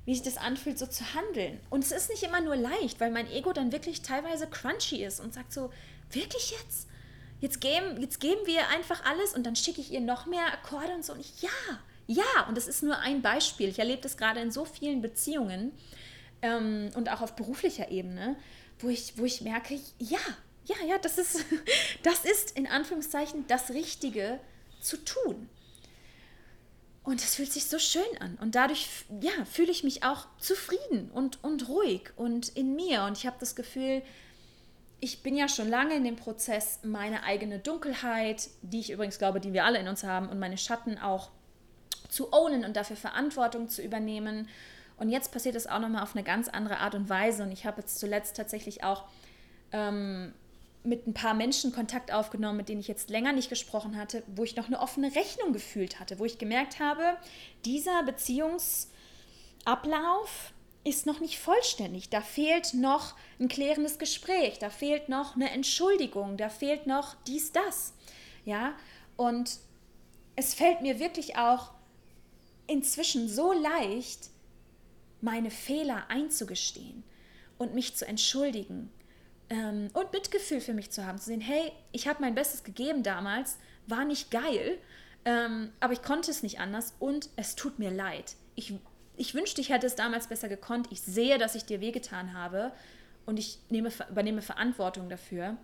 [0.03, 1.61] wie sich das anfühlt, so zu handeln.
[1.69, 5.21] Und es ist nicht immer nur leicht, weil mein Ego dann wirklich teilweise crunchy ist
[5.21, 5.71] und sagt so,
[6.11, 6.89] wirklich jetzt?
[7.39, 10.93] Jetzt geben, jetzt geben wir einfach alles und dann schicke ich ihr noch mehr Akkorde
[10.93, 11.13] und so.
[11.13, 11.50] Und ich, ja,
[12.08, 13.69] ja, und das ist nur ein Beispiel.
[13.69, 15.71] Ich erlebe das gerade in so vielen Beziehungen
[16.41, 18.36] ähm, und auch auf beruflicher Ebene,
[18.80, 20.19] wo ich, wo ich merke, ja,
[20.65, 21.45] ja, ja, das ist,
[22.04, 24.39] das ist in Anführungszeichen das Richtige
[24.82, 25.50] zu tun.
[27.04, 28.38] Und es fühlt sich so schön an.
[28.41, 33.04] Und dadurch ja, fühle ich mich auch zufrieden und, und ruhig und in mir.
[33.04, 34.02] Und ich habe das Gefühl,
[34.99, 39.39] ich bin ja schon lange in dem Prozess, meine eigene Dunkelheit, die ich übrigens glaube,
[39.39, 41.29] die wir alle in uns haben, und meine Schatten auch
[42.10, 44.47] zu ownen und dafür Verantwortung zu übernehmen.
[44.97, 47.43] Und jetzt passiert es auch nochmal auf eine ganz andere Art und Weise.
[47.43, 49.03] Und ich habe jetzt zuletzt tatsächlich auch
[49.71, 50.33] ähm,
[50.83, 54.43] mit ein paar Menschen Kontakt aufgenommen, mit denen ich jetzt länger nicht gesprochen hatte, wo
[54.43, 57.17] ich noch eine offene Rechnung gefühlt hatte, wo ich gemerkt habe,
[57.65, 62.09] dieser Beziehungsablauf ist noch nicht vollständig.
[62.09, 67.51] Da fehlt noch ein klärendes Gespräch, da fehlt noch eine Entschuldigung, da fehlt noch dies,
[67.51, 67.93] das.
[68.45, 68.73] Ja,
[69.17, 69.59] und
[70.35, 71.71] es fällt mir wirklich auch
[72.67, 74.29] inzwischen so leicht,
[75.21, 77.03] meine Fehler einzugestehen
[77.57, 78.91] und mich zu entschuldigen
[79.49, 83.03] ähm, und Mitgefühl für mich zu haben, zu sehen, hey, ich habe mein Bestes gegeben
[83.03, 84.77] damals, war nicht geil,
[85.25, 88.35] ähm, aber ich konnte es nicht anders und es tut mir leid.
[88.55, 88.73] Ich,
[89.17, 90.88] ich wünschte, ich hätte es damals besser gekonnt.
[90.91, 92.71] Ich sehe, dass ich dir wehgetan habe
[93.25, 95.58] und ich nehme, übernehme Verantwortung dafür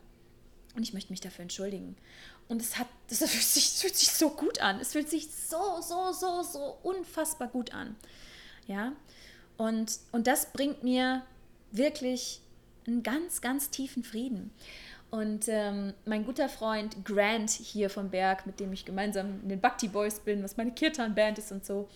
[0.76, 1.96] und ich möchte mich dafür entschuldigen.
[2.48, 4.80] Und es hat, das fühlt sich, fühlt sich so gut an.
[4.80, 7.96] Es fühlt sich so, so, so, so unfassbar gut an.
[8.68, 8.94] Ja.
[9.58, 11.22] Und, und das bringt mir
[11.72, 12.42] wirklich
[12.88, 14.52] einen ganz, ganz tiefen Frieden.
[15.12, 19.62] Und ähm, mein guter Freund Grant hier vom Berg, mit dem ich gemeinsam in den
[19.62, 21.88] Bhakti Boys bin, was meine Kirtan-Band ist und so,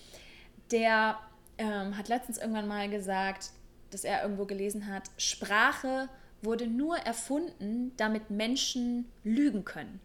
[0.70, 1.18] der
[1.58, 3.52] ähm, hat letztens irgendwann mal gesagt,
[3.92, 6.10] dass er irgendwo gelesen hat, Sprache
[6.42, 10.00] wurde nur erfunden, damit Menschen lügen können.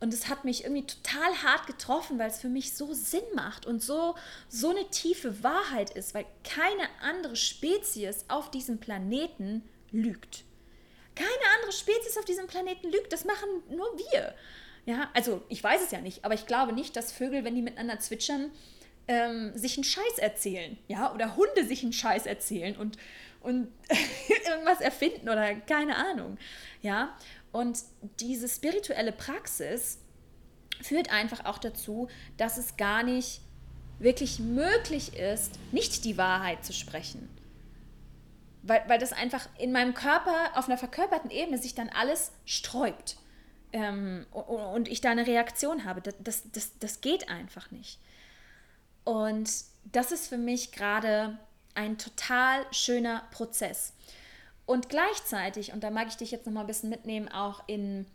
[0.00, 3.64] Und es hat mich irgendwie total hart getroffen, weil es für mich so Sinn macht
[3.64, 4.14] und so,
[4.48, 10.44] so eine tiefe Wahrheit ist, weil keine andere Spezies auf diesem Planeten lügt.
[11.14, 14.34] Keine andere Spezies auf diesem Planeten lügt, das machen nur wir.
[14.84, 17.62] Ja, also ich weiß es ja nicht, aber ich glaube nicht, dass Vögel, wenn die
[17.62, 18.50] miteinander zwitschern,
[19.08, 22.96] ähm, sich einen Scheiß erzählen, ja, oder Hunde sich einen Scheiß erzählen und,
[23.40, 23.68] und
[24.48, 26.38] irgendwas erfinden oder keine Ahnung,
[26.82, 27.16] ja.
[27.52, 27.78] Und
[28.18, 29.98] diese spirituelle Praxis
[30.82, 33.40] führt einfach auch dazu, dass es gar nicht
[33.98, 37.28] wirklich möglich ist, nicht die Wahrheit zu sprechen.
[38.62, 43.18] Weil, weil das einfach in meinem Körper auf einer verkörperten Ebene sich dann alles sträubt
[43.72, 46.00] ähm, und ich da eine Reaktion habe.
[46.00, 48.00] Das, das, das geht einfach nicht.
[49.04, 49.50] Und
[49.84, 51.38] das ist für mich gerade
[51.74, 53.92] ein total schöner Prozess.
[54.66, 58.06] Und gleichzeitig, und da mag ich dich jetzt noch mal ein bisschen mitnehmen, auch in,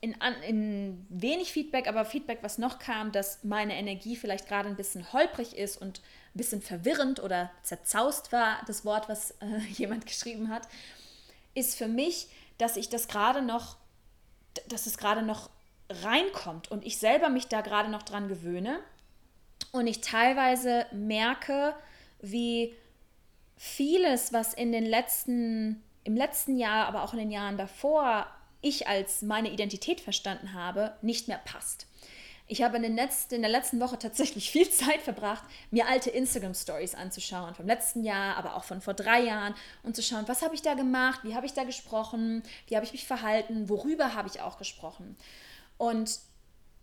[0.00, 0.14] in,
[0.46, 5.12] in wenig Feedback, aber Feedback, was noch kam, dass meine Energie vielleicht gerade ein bisschen
[5.12, 5.98] holprig ist und
[6.34, 10.68] ein bisschen verwirrend oder zerzaust war, das Wort, was äh, jemand geschrieben hat,
[11.54, 13.76] ist für mich, dass ich das gerade noch,
[14.68, 15.50] dass es gerade noch
[15.90, 18.78] reinkommt und ich selber mich da gerade noch dran gewöhne
[19.72, 21.74] und ich teilweise merke,
[22.20, 22.74] wie
[23.56, 28.26] vieles, was in den letzten im letzten Jahr, aber auch in den Jahren davor
[28.62, 31.86] ich als meine Identität verstanden habe, nicht mehr passt.
[32.46, 36.08] Ich habe in, den letzten, in der letzten Woche tatsächlich viel Zeit verbracht, mir alte
[36.08, 40.40] Instagram-Stories anzuschauen, vom letzten Jahr, aber auch von vor drei Jahren und zu schauen, was
[40.40, 44.14] habe ich da gemacht, wie habe ich da gesprochen, wie habe ich mich verhalten, worüber
[44.14, 45.14] habe ich auch gesprochen.
[45.76, 46.20] Und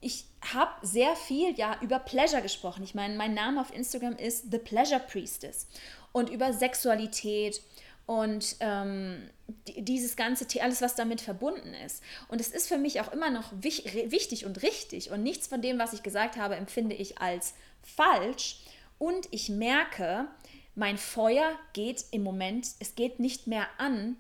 [0.06, 2.84] ich habe sehr viel ja über Pleasure gesprochen.
[2.84, 5.68] Ich meine, mein Name auf Instagram ist The Pleasure Priestess
[6.12, 7.60] und über Sexualität
[8.06, 9.32] und ähm,
[9.66, 12.04] dieses ganze, alles, was damit verbunden ist.
[12.28, 15.10] Und es ist für mich auch immer noch wichtig und richtig.
[15.10, 18.60] Und nichts von dem, was ich gesagt habe, empfinde ich als falsch.
[19.00, 20.28] Und ich merke,
[20.76, 24.18] mein Feuer geht im Moment, es geht nicht mehr an,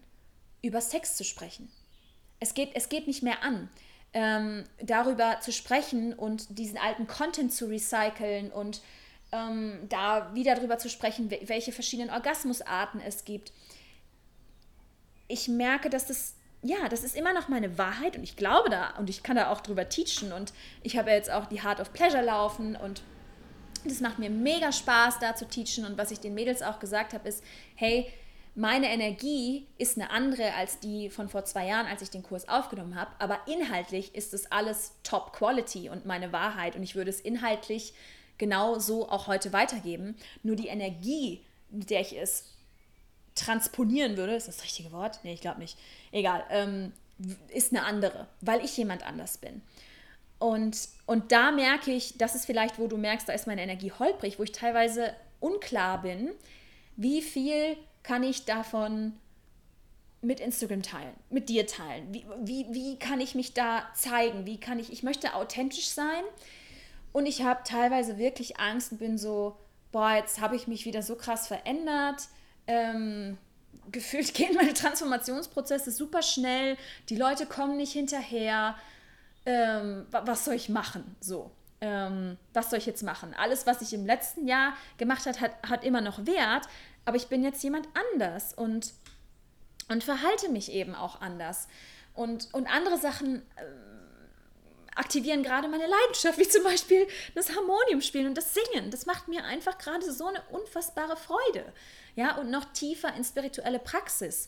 [0.63, 1.71] über Sex zu sprechen.
[2.39, 3.69] Es geht, es geht nicht mehr an,
[4.15, 8.81] ähm, darüber zu sprechen und diesen alten Content zu recyceln und
[9.31, 13.51] ähm, da wieder darüber zu sprechen, welche verschiedenen Orgasmusarten es gibt
[15.27, 18.91] ich merke, dass das, ja, das ist immer noch meine Wahrheit und ich glaube da
[18.97, 21.93] und ich kann da auch drüber teachen und ich habe jetzt auch die Heart of
[21.93, 23.01] Pleasure laufen und
[23.87, 25.85] Das macht mir mega Spaß, da zu teachen.
[25.85, 27.43] Und was ich den Mädels auch gesagt habe, ist,
[27.75, 28.11] hey,
[28.55, 32.47] meine Energie ist eine andere als die von vor zwei Jahren, als ich den Kurs
[32.47, 33.11] aufgenommen habe.
[33.19, 36.77] Aber inhaltlich ist es alles Top Quality und meine Wahrheit.
[36.77, 37.93] Und ich würde es inhaltlich
[38.37, 40.15] genau so auch heute weitergeben.
[40.41, 42.53] Nur die Energie, mit der ich es
[43.35, 45.19] transponieren würde, ist das, das richtige Wort?
[45.23, 45.77] Nee, ich glaube nicht.
[46.13, 46.93] Egal, ähm,
[47.53, 49.61] ist eine andere, weil ich jemand anders bin.
[50.39, 53.91] Und, und da merke ich, das ist vielleicht, wo du merkst, da ist meine Energie
[53.91, 56.31] holprig, wo ich teilweise unklar bin,
[56.95, 59.13] wie viel kann ich davon
[60.21, 62.13] mit Instagram teilen, mit dir teilen?
[62.13, 64.45] Wie, wie, wie kann ich mich da zeigen?
[64.45, 66.23] Wie kann ich, ich möchte authentisch sein
[67.13, 69.57] und ich habe teilweise wirklich Angst und bin so,
[69.91, 72.27] boah, jetzt habe ich mich wieder so krass verändert.
[72.67, 73.39] Ähm,
[73.91, 76.77] gefühlt gehen meine Transformationsprozesse super schnell,
[77.09, 78.75] die Leute kommen nicht hinterher.
[79.47, 81.15] Ähm, was soll ich machen?
[81.19, 81.51] So.
[81.81, 83.33] Ähm, was soll ich jetzt machen?
[83.37, 86.67] Alles, was ich im letzten Jahr gemacht habe, hat, hat immer noch Wert,
[87.03, 88.93] aber ich bin jetzt jemand anders und,
[89.89, 91.67] und verhalte mich eben auch anders.
[92.13, 93.65] Und, und andere Sachen äh,
[94.95, 98.89] aktivieren gerade meine Leidenschaft, wie zum Beispiel das Harmonium spielen und das Singen.
[98.89, 101.73] Das macht mir einfach gerade so eine unfassbare Freude.
[102.15, 104.47] Ja, und noch tiefer in spirituelle Praxis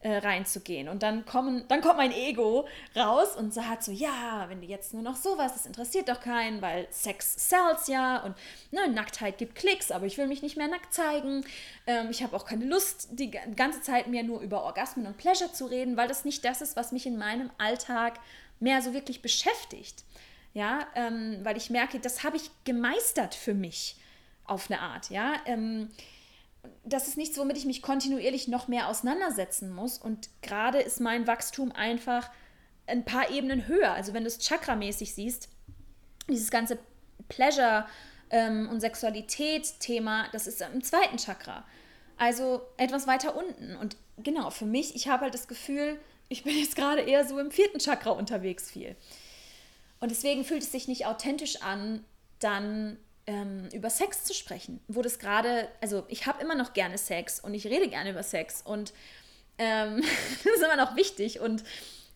[0.00, 0.88] äh, reinzugehen.
[0.88, 4.94] Und dann, kommen, dann kommt mein Ego raus und sagt so, ja, wenn du jetzt
[4.94, 8.36] nur noch sowas, das interessiert doch keinen, weil Sex sells ja und
[8.70, 11.44] ne, Nacktheit gibt Klicks, aber ich will mich nicht mehr nackt zeigen.
[11.86, 15.52] Ähm, ich habe auch keine Lust, die ganze Zeit mehr nur über Orgasmen und Pleasure
[15.52, 18.20] zu reden, weil das nicht das ist, was mich in meinem Alltag
[18.60, 20.04] mehr so wirklich beschäftigt.
[20.54, 23.96] Ja, ähm, weil ich merke, das habe ich gemeistert für mich
[24.44, 25.10] auf eine Art.
[25.10, 25.90] Ja, ähm,
[26.84, 29.98] das ist nichts, womit ich mich kontinuierlich noch mehr auseinandersetzen muss.
[29.98, 32.30] Und gerade ist mein Wachstum einfach
[32.86, 33.92] ein paar Ebenen höher.
[33.92, 35.48] Also wenn du es chakramäßig siehst,
[36.28, 36.78] dieses ganze
[37.28, 37.86] Pleasure
[38.30, 41.64] ähm, und Sexualität-Thema, das ist im zweiten Chakra.
[42.16, 43.76] Also etwas weiter unten.
[43.76, 47.38] Und genau, für mich, ich habe halt das Gefühl, ich bin jetzt gerade eher so
[47.38, 48.96] im vierten Chakra unterwegs viel.
[50.00, 52.04] Und deswegen fühlt es sich nicht authentisch an,
[52.38, 52.98] dann
[53.28, 57.38] ähm, über Sex zu sprechen, wo das gerade, also ich habe immer noch gerne Sex
[57.38, 58.94] und ich rede gerne über Sex und
[59.58, 60.02] ähm,
[60.44, 61.62] das ist immer noch wichtig und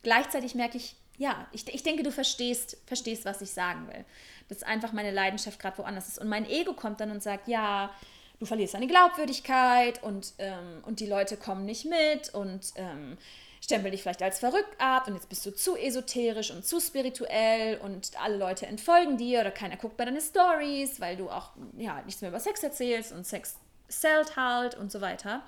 [0.03, 4.07] gleichzeitig merke ich, ja, ich, ich denke, du verstehst, verstehst, was ich sagen will.
[4.48, 6.18] Dass einfach meine Leidenschaft gerade woanders ist.
[6.18, 7.94] Und mein Ego kommt dann und sagt, ja,
[8.40, 13.18] du verlierst deine Glaubwürdigkeit und, ähm, und die Leute kommen nicht mit und ähm,
[13.62, 17.79] stempel dich vielleicht als verrückt ab und jetzt bist du zu esoterisch und zu spirituell
[17.79, 22.03] und alle Leute entfolgen dir oder keiner guckt bei deinen Stories, weil du auch ja,
[22.03, 23.57] nichts mehr über Sex erzählst und Sex
[23.88, 25.42] zählt halt und so weiter.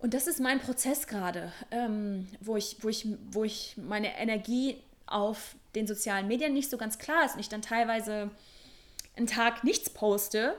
[0.00, 4.82] Und das ist mein Prozess gerade, ähm, wo, ich, wo, ich, wo ich meine Energie
[5.06, 8.30] auf den sozialen Medien nicht so ganz klar ist und ich dann teilweise
[9.16, 10.56] einen Tag nichts poste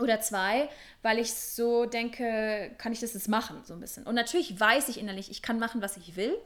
[0.00, 0.68] oder zwei,
[1.02, 4.04] weil ich so denke, kann ich das jetzt machen, so ein bisschen.
[4.04, 6.36] Und natürlich weiß ich innerlich, ich kann machen, was ich will.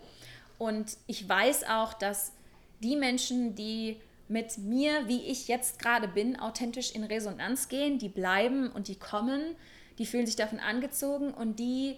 [0.59, 2.33] Und ich weiß auch, dass
[2.81, 8.09] die Menschen, die mit mir, wie ich jetzt gerade bin, authentisch in Resonanz gehen, die
[8.09, 9.57] bleiben und die kommen,
[9.99, 11.97] die fühlen sich davon angezogen und die,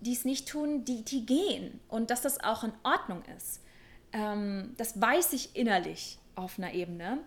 [0.00, 1.80] die es nicht tun, die, die gehen.
[1.88, 3.60] Und dass das auch in Ordnung ist.
[4.12, 7.18] Ähm, das weiß ich innerlich auf einer Ebene.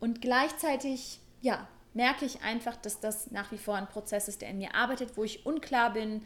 [0.00, 1.66] Und gleichzeitig, ja,
[1.98, 5.16] merke ich einfach, dass das nach wie vor ein Prozess ist, der in mir arbeitet,
[5.16, 6.22] wo ich unklar bin,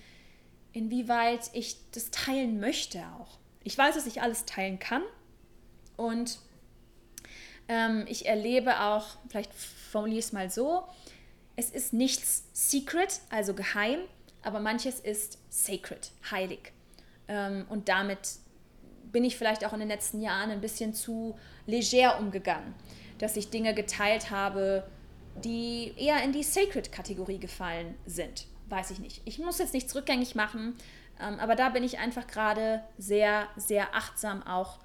[0.74, 3.38] inwieweit ich das teilen möchte auch.
[3.64, 5.02] Ich weiß, dass ich alles teilen kann
[5.96, 6.38] und
[7.68, 10.84] ähm, ich erlebe auch, vielleicht formuliere ich es mal so,
[11.56, 14.00] es ist nichts secret, also geheim,
[14.42, 16.72] aber manches ist sacred, heilig.
[17.28, 18.18] Ähm, und damit
[19.10, 22.74] bin ich vielleicht auch in den letzten Jahren ein bisschen zu leger umgegangen,
[23.16, 24.86] dass ich Dinge geteilt habe,
[25.36, 28.46] die eher in die Sacred-Kategorie gefallen sind.
[28.68, 29.22] Weiß ich nicht.
[29.24, 30.76] Ich muss jetzt nichts rückgängig machen,
[31.20, 34.78] ähm, aber da bin ich einfach gerade sehr, sehr achtsam auch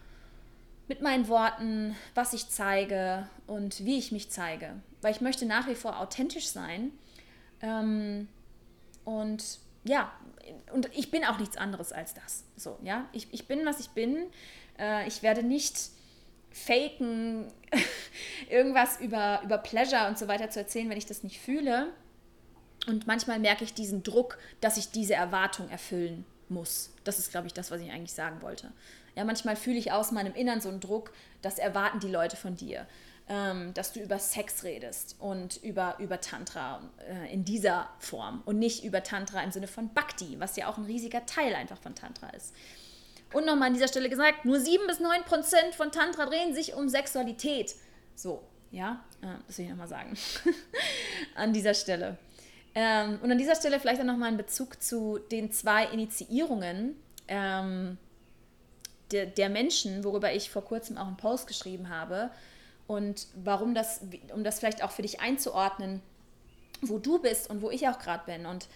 [0.88, 4.82] mit meinen Worten, was ich zeige und wie ich mich zeige.
[5.02, 6.92] Weil ich möchte nach wie vor authentisch sein.
[7.62, 8.28] Ähm,
[9.04, 10.12] und ja,
[10.74, 12.44] und ich bin auch nichts anderes als das.
[12.56, 13.08] So, ja.
[13.12, 14.28] Ich, ich bin, was ich bin.
[14.80, 15.90] Äh, ich werde nicht
[16.52, 17.48] faken,
[18.50, 21.94] irgendwas über, über Pleasure und so weiter zu erzählen, wenn ich das nicht fühle.
[22.88, 26.94] Und manchmal merke ich diesen Druck, dass ich diese Erwartung erfüllen muss.
[27.04, 28.72] Das ist, glaube ich, das, was ich eigentlich sagen wollte.
[29.16, 32.56] Ja, manchmal fühle ich aus meinem Innern so einen Druck, das erwarten die Leute von
[32.56, 32.88] dir.
[33.30, 36.80] Ähm, dass du über Sex redest und über, über Tantra
[37.10, 40.78] äh, in dieser Form und nicht über Tantra im Sinne von Bhakti, was ja auch
[40.78, 42.56] ein riesiger Teil einfach von Tantra ist.
[43.34, 46.74] Und nochmal an dieser Stelle gesagt, nur 7 bis 9 Prozent von Tantra drehen sich
[46.74, 47.76] um Sexualität.
[48.16, 50.18] So, Ja, äh, das will ich nochmal sagen.
[51.36, 52.18] an dieser Stelle.
[52.74, 56.96] Ähm, und an dieser Stelle vielleicht auch nochmal in Bezug zu den zwei Initiierungen
[57.28, 57.98] ähm,
[59.12, 62.30] der, der Menschen, worüber ich vor kurzem auch einen Post geschrieben habe.
[62.88, 64.02] Und warum das,
[64.34, 66.02] um das vielleicht auch für dich einzuordnen,
[66.82, 68.46] wo du bist und wo ich auch gerade bin.
[68.46, 68.68] Und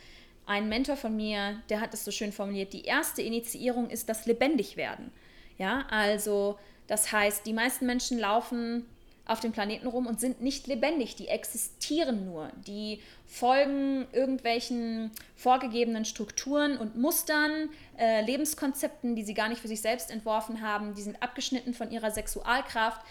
[0.45, 4.25] ein Mentor von mir, der hat es so schön formuliert, die erste Initiierung ist das
[4.25, 5.11] Lebendigwerden.
[5.57, 8.85] Ja, also das heißt, die meisten Menschen laufen
[9.25, 16.05] auf dem Planeten rum und sind nicht lebendig, die existieren nur, die folgen irgendwelchen vorgegebenen
[16.05, 21.01] Strukturen und Mustern, äh, Lebenskonzepten, die sie gar nicht für sich selbst entworfen haben, die
[21.01, 23.01] sind abgeschnitten von ihrer Sexualkraft,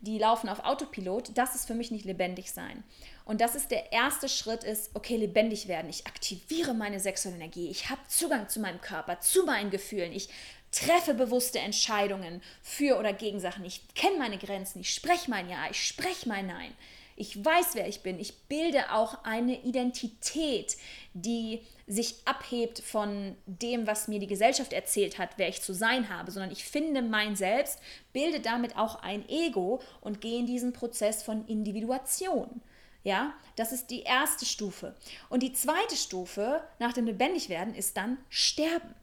[0.00, 2.82] die laufen auf Autopilot, das ist für mich nicht lebendig sein.
[3.24, 5.90] Und das ist der erste Schritt, ist, okay, lebendig werden.
[5.90, 7.70] Ich aktiviere meine sexuelle Energie.
[7.70, 10.12] Ich habe Zugang zu meinem Körper, zu meinen Gefühlen.
[10.12, 10.30] Ich
[10.72, 13.64] treffe bewusste Entscheidungen für oder gegen Sachen.
[13.64, 14.80] Ich kenne meine Grenzen.
[14.80, 15.68] Ich spreche mein Ja.
[15.70, 16.72] Ich spreche mein Nein.
[17.16, 18.18] Ich weiß, wer ich bin.
[18.18, 20.78] Ich bilde auch eine Identität,
[21.12, 21.60] die
[21.90, 26.30] sich abhebt von dem, was mir die Gesellschaft erzählt hat, wer ich zu sein habe,
[26.30, 27.80] sondern ich finde mein Selbst,
[28.12, 32.62] bilde damit auch ein Ego und gehe in diesen Prozess von Individuation.
[33.02, 34.94] Ja, das ist die erste Stufe.
[35.30, 38.94] Und die zweite Stufe nach dem Lebendigwerden ist dann Sterben.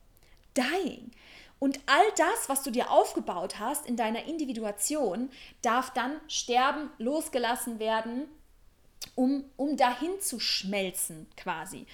[0.55, 1.11] Dying.
[1.59, 5.29] Und all das, was du dir aufgebaut hast in deiner Individuation,
[5.61, 8.29] darf dann sterben, losgelassen werden,
[9.15, 11.85] um, um dahin zu schmelzen quasi.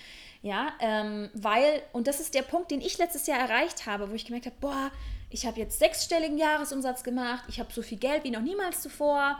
[0.41, 4.13] Ja, ähm, weil, und das ist der Punkt, den ich letztes Jahr erreicht habe, wo
[4.13, 4.91] ich gemerkt habe, boah,
[5.29, 9.39] ich habe jetzt sechsstelligen Jahresumsatz gemacht, ich habe so viel Geld wie noch niemals zuvor,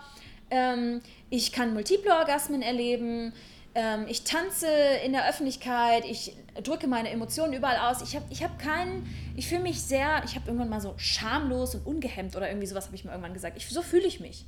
[0.50, 3.34] ähm, ich kann multiple Orgasmen erleben,
[3.76, 4.68] ähm, ich tanze
[5.04, 8.02] in der Öffentlichkeit, ich drücke meine Emotionen überall aus.
[8.02, 11.74] Ich habe ich hab keinen, ich fühle mich sehr, ich habe irgendwann mal so schamlos
[11.76, 13.58] und ungehemmt oder irgendwie sowas habe ich mir irgendwann gesagt.
[13.58, 14.46] Ich, so fühle ich mich.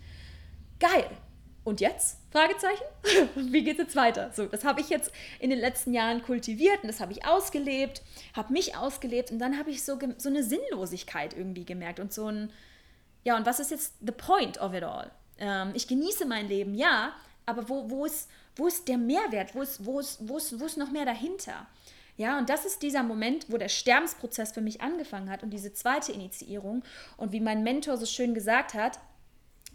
[0.79, 1.05] Geil.
[1.65, 2.19] Und jetzt?
[2.31, 2.83] Fragezeichen.
[3.35, 4.31] Wie geht es jetzt weiter?
[4.33, 8.01] So, das habe ich jetzt in den letzten Jahren kultiviert und das habe ich ausgelebt,
[8.33, 12.27] habe mich ausgelebt und dann habe ich so, so eine Sinnlosigkeit irgendwie gemerkt und so
[12.27, 12.51] ein,
[13.25, 15.11] ja, und was ist jetzt the point of it all?
[15.39, 17.13] ähm, ich genieße mein Leben, ja,
[17.45, 19.53] aber wo, wo, ist, wo ist der Mehrwert?
[19.53, 21.67] Wo ist, wo, ist, wo, ist, wo ist noch mehr dahinter?
[22.17, 25.73] Ja, und das ist dieser Moment, wo der Sterbensprozess für mich angefangen hat und diese
[25.73, 26.83] zweite Initiierung.
[27.17, 28.99] Und wie mein Mentor so schön gesagt hat,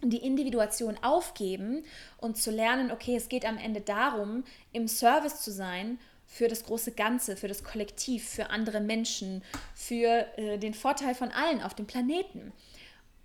[0.02, 1.84] die Individuation aufgeben
[2.18, 6.64] und zu lernen, okay, es geht am Ende darum, im Service zu sein für das
[6.64, 9.42] große Ganze, für das Kollektiv, für andere Menschen,
[9.74, 12.52] für äh, den Vorteil von allen auf dem Planeten.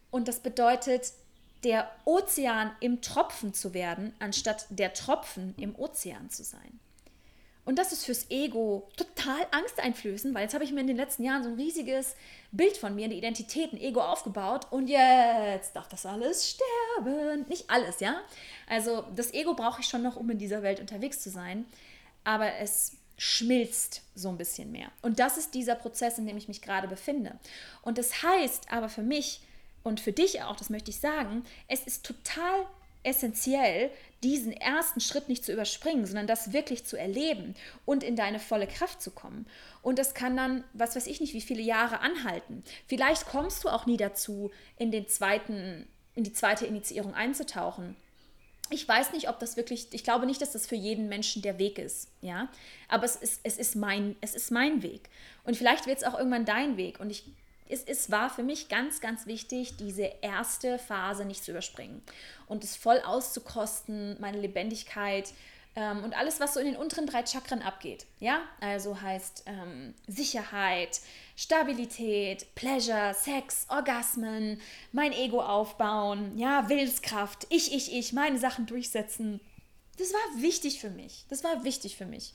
[0.09, 1.13] Und das bedeutet,
[1.63, 6.79] der Ozean im Tropfen zu werden, anstatt der Tropfen im Ozean zu sein.
[7.65, 11.23] Und das ist fürs Ego total angsteinflößend, weil jetzt habe ich mir in den letzten
[11.23, 12.15] Jahren so ein riesiges
[12.51, 17.45] Bild von mir, eine Identität, ein Ego aufgebaut und jetzt darf das alles sterben.
[17.49, 18.21] Nicht alles, ja?
[18.69, 21.65] Also das Ego brauche ich schon noch, um in dieser Welt unterwegs zu sein,
[22.23, 24.91] aber es schmilzt so ein bisschen mehr.
[25.01, 27.39] Und das ist dieser Prozess, in dem ich mich gerade befinde.
[27.81, 29.41] Und das heißt aber für mich,
[29.85, 32.65] und für dich auch, das möchte ich sagen, es ist total
[33.05, 33.91] essentiell,
[34.23, 38.67] diesen ersten Schritt nicht zu überspringen, sondern das wirklich zu erleben und in deine volle
[38.67, 39.45] Kraft zu kommen.
[39.81, 42.63] Und das kann dann, was weiß ich nicht, wie viele Jahre anhalten.
[42.87, 47.95] Vielleicht kommst du auch nie dazu, in den zweiten, in die zweite Initiierung einzutauchen.
[48.71, 51.59] Ich weiß nicht, ob das wirklich, ich glaube nicht, dass das für jeden Menschen der
[51.59, 52.49] Weg ist, ja.
[52.87, 55.09] Aber es ist, es ist mein, es ist mein Weg.
[55.43, 56.99] Und vielleicht wird es auch irgendwann dein Weg.
[56.99, 57.25] Und ich
[57.67, 62.01] es, es war für mich ganz, ganz wichtig, diese erste Phase nicht zu überspringen
[62.47, 65.33] und es voll auszukosten, meine Lebendigkeit
[65.75, 68.05] ähm, und alles, was so in den unteren drei Chakren abgeht.
[68.19, 71.01] Ja, also heißt ähm, Sicherheit,
[71.35, 74.61] Stabilität, Pleasure, Sex, Orgasmen,
[74.91, 79.41] mein Ego aufbauen, ja, Willenskraft, ich, ich, ich, meine Sachen durchsetzen.
[79.97, 81.25] Das war wichtig für mich.
[81.29, 82.33] Das war wichtig für mich.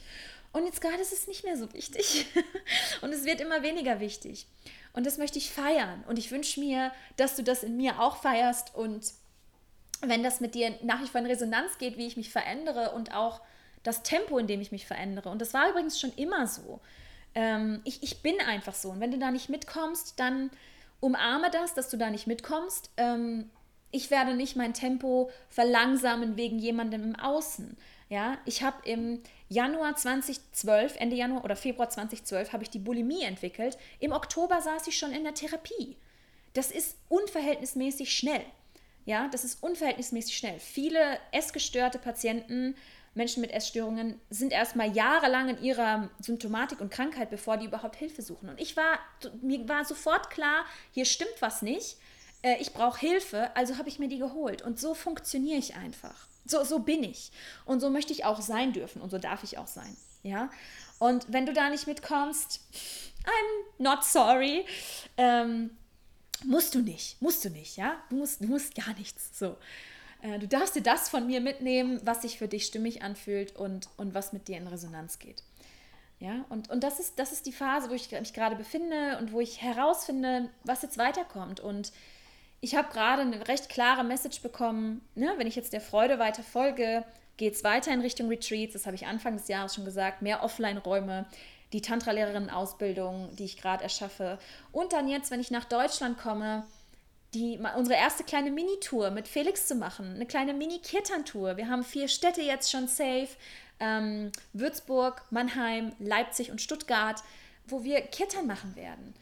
[0.53, 2.27] Und jetzt gerade ist es nicht mehr so wichtig.
[3.03, 4.47] und es wird immer weniger wichtig.
[4.93, 6.05] Und das möchte ich feiern.
[6.09, 8.75] Und ich wünsche mir, dass du das in mir auch feierst.
[8.75, 9.13] Und
[10.01, 13.15] wenn das mit dir nach wie vor in Resonanz geht, wie ich mich verändere und
[13.15, 13.41] auch
[13.83, 15.31] das Tempo, in dem ich mich verändere.
[15.31, 16.81] Und das war übrigens schon immer so.
[17.35, 18.91] Ähm, ich, ich bin einfach so.
[18.91, 20.51] Und wenn du da nicht mitkommst, dann
[21.01, 22.91] umarme das, dass du da nicht mitkommst.
[22.97, 23.51] Ähm,
[23.91, 27.77] ich werde nicht mein Tempo verlangsamen wegen jemandem im Außen.
[28.11, 33.23] Ja, ich habe im Januar 2012, Ende Januar oder Februar 2012 habe ich die Bulimie
[33.23, 33.79] entwickelt.
[34.01, 35.97] Im Oktober saß ich schon in der Therapie.
[36.53, 38.45] Das ist unverhältnismäßig schnell.
[39.05, 40.59] Ja, das ist unverhältnismäßig schnell.
[40.59, 42.75] Viele essgestörte Patienten,
[43.15, 48.23] Menschen mit Essstörungen, sind erstmal jahrelang in ihrer Symptomatik und Krankheit, bevor die überhaupt Hilfe
[48.23, 48.49] suchen.
[48.49, 48.99] Und ich war,
[49.41, 51.97] mir war sofort klar, hier stimmt was nicht.
[52.43, 54.63] äh, ich brauche Hilfe, also habe ich mir die geholt.
[54.63, 56.30] Und so funktioniere ich einfach.
[56.51, 57.31] So, so bin ich.
[57.65, 59.97] Und so möchte ich auch sein dürfen und so darf ich auch sein.
[60.23, 60.51] Ja?
[60.99, 62.61] Und wenn du da nicht mitkommst,
[63.25, 64.65] I'm not sorry.
[65.17, 65.71] Ähm,
[66.45, 68.03] musst du nicht, musst du nicht, ja?
[68.09, 69.39] Du musst, du musst gar nichts.
[69.39, 69.57] So.
[70.23, 73.89] Äh, du darfst dir das von mir mitnehmen, was sich für dich stimmig anfühlt und,
[73.97, 75.43] und was mit dir in Resonanz geht.
[76.19, 79.33] Ja, und, und das, ist, das ist die Phase, wo ich mich gerade befinde und
[79.33, 81.61] wo ich herausfinde, was jetzt weiterkommt.
[81.61, 81.93] Und
[82.61, 85.33] ich habe gerade eine recht klare Message bekommen, ne?
[85.37, 87.05] wenn ich jetzt der Freude weiter folge,
[87.37, 90.43] geht es weiter in Richtung Retreats, das habe ich Anfang des Jahres schon gesagt, mehr
[90.43, 91.27] Offline-Räume,
[91.73, 94.39] die Tantra-Lehrerinnen-Ausbildung, die ich gerade erschaffe.
[94.73, 96.67] Und dann jetzt, wenn ich nach Deutschland komme,
[97.33, 101.57] die, unsere erste kleine Mini-Tour mit Felix zu machen, eine kleine Mini-Kirtan-Tour.
[101.57, 103.29] Wir haben vier Städte jetzt schon safe,
[103.79, 107.23] ähm, Würzburg, Mannheim, Leipzig und Stuttgart,
[107.67, 109.15] wo wir Kirtan machen werden.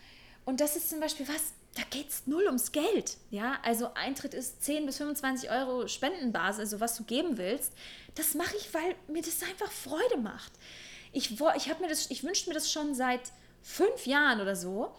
[0.46, 3.18] Und das ist zum Beispiel was, da geht es null ums Geld.
[3.30, 7.72] Ja, also Eintritt ist 10 bis 25 Euro Spendenbasis, also was du geben willst.
[8.16, 10.50] Das mache ich, weil mir das einfach Freude macht.
[11.12, 13.20] Ich, ich, ich wünsche mir das schon seit
[13.62, 14.92] fünf Jahren oder so.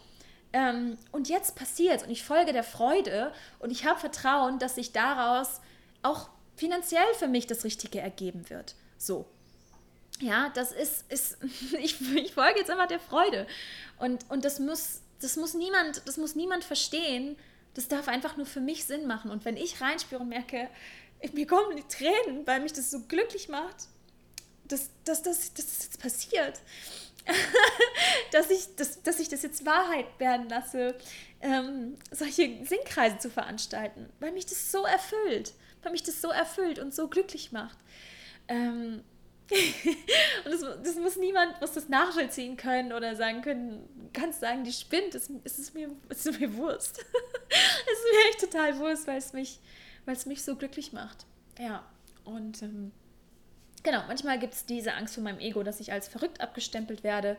[0.53, 4.93] Ähm, und jetzt passiert und ich folge der Freude und ich habe Vertrauen, dass sich
[4.93, 5.59] daraus
[6.01, 8.75] auch finanziell für mich das Richtige ergeben wird.
[8.97, 9.25] So.
[10.21, 11.37] Ja, das ist, ist
[11.79, 13.47] ich, ich folge jetzt einfach der Freude.
[13.97, 17.37] Und, und das muss, das muss niemand, das muss niemand verstehen.
[17.73, 19.31] Das darf einfach nur für mich Sinn machen.
[19.31, 20.69] Und wenn ich reinspüre und merke,
[21.33, 23.87] mir kommen die Tränen, weil mich das so glücklich macht,
[24.67, 26.59] dass, dass, dass, dass das jetzt passiert.
[28.31, 30.95] dass, ich, dass, dass ich das jetzt Wahrheit werden lasse,
[31.41, 35.53] ähm, solche Singkreise zu veranstalten, weil mich das so erfüllt,
[35.83, 37.77] weil mich das so erfüllt und so glücklich macht.
[38.47, 39.03] Ähm,
[40.45, 44.71] und das, das, muss niemand muss das nachvollziehen können oder sagen können, kannst sagen, die
[44.71, 46.99] spinnt, es, es, ist, mir, ist mir Wurst.
[47.49, 49.59] es ist mir echt total Wurst, weil es mich,
[50.25, 51.25] mich so glücklich macht.
[51.57, 51.83] Ja,
[52.25, 52.91] und ähm,
[53.81, 57.37] genau, manchmal gibt es diese Angst vor meinem Ego, dass ich als verrückt abgestempelt werde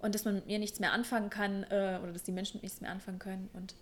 [0.00, 2.62] und dass man mit mir nichts mehr anfangen kann äh, oder dass die Menschen mit
[2.62, 3.50] nichts mehr anfangen können.
[3.52, 3.74] Und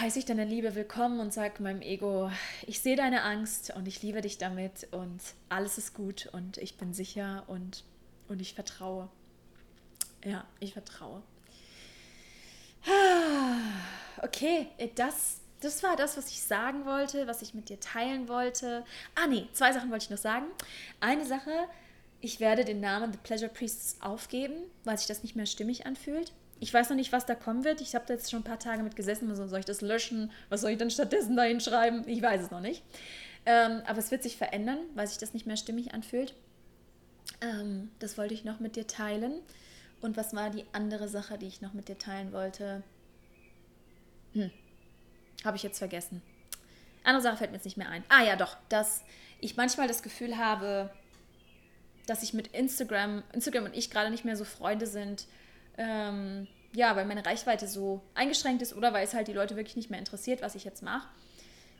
[0.00, 2.30] heiße ich in Liebe willkommen und sage meinem Ego,
[2.66, 5.20] ich sehe deine Angst und ich liebe dich damit und
[5.50, 7.84] alles ist gut und ich bin sicher und,
[8.28, 9.10] und ich vertraue.
[10.24, 11.22] Ja, ich vertraue.
[14.22, 18.84] Okay, das das war das, was ich sagen wollte, was ich mit dir teilen wollte.
[19.14, 20.46] Ah, nee, zwei Sachen wollte ich noch sagen.
[21.00, 21.50] Eine Sache,
[22.22, 26.32] ich werde den Namen The Pleasure Priests aufgeben, weil sich das nicht mehr stimmig anfühlt.
[26.60, 27.80] Ich weiß noch nicht, was da kommen wird.
[27.80, 29.30] Ich habe da jetzt schon ein paar Tage mit gesessen.
[29.30, 30.30] Also soll ich das löschen?
[30.50, 32.06] Was soll ich dann stattdessen da hinschreiben?
[32.06, 32.82] Ich weiß es noch nicht.
[33.46, 36.34] Ähm, aber es wird sich verändern, weil sich das nicht mehr stimmig anfühlt.
[37.40, 39.40] Ähm, das wollte ich noch mit dir teilen.
[40.02, 42.82] Und was war die andere Sache, die ich noch mit dir teilen wollte?
[44.34, 44.50] Hm,
[45.44, 46.22] habe ich jetzt vergessen.
[47.04, 48.04] Andere Sache fällt mir jetzt nicht mehr ein.
[48.08, 49.02] Ah ja, doch, dass
[49.40, 50.90] ich manchmal das Gefühl habe,
[52.06, 55.26] dass ich mit Instagram, Instagram und ich gerade nicht mehr so Freunde sind.
[55.80, 59.76] Ähm, ja, weil meine Reichweite so eingeschränkt ist oder weil es halt die Leute wirklich
[59.76, 61.08] nicht mehr interessiert, was ich jetzt mache.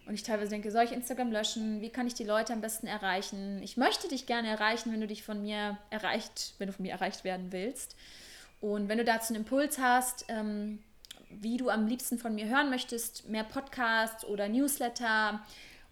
[0.07, 1.83] Und ich teilweise denke, soll ich Instagram löschen?
[1.83, 3.63] Wie kann ich die Leute am besten erreichen?
[3.63, 6.93] Ich möchte dich gerne erreichen, wenn du dich von mir erreicht, wenn du von mir
[6.93, 7.95] erreicht werden willst.
[8.61, 10.83] Und wenn du dazu einen Impuls hast, ähm,
[11.29, 15.41] wie du am liebsten von mir hören möchtest, mehr Podcasts oder Newsletter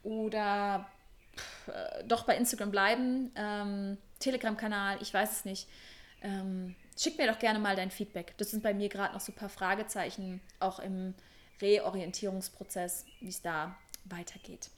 [0.02, 0.88] oder
[1.36, 5.68] pff, äh, doch bei Instagram bleiben, ähm, Telegram-Kanal, ich weiß es nicht.
[6.22, 8.34] Ähm, schick mir doch gerne mal dein Feedback.
[8.38, 11.14] Das sind bei mir gerade noch so ein paar Fragezeichen, auch im
[11.60, 14.70] Reorientierungsprozess, wie es da weitergeht.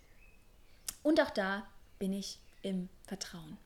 [1.02, 1.66] Und auch da
[1.98, 3.56] bin ich im Vertrauen.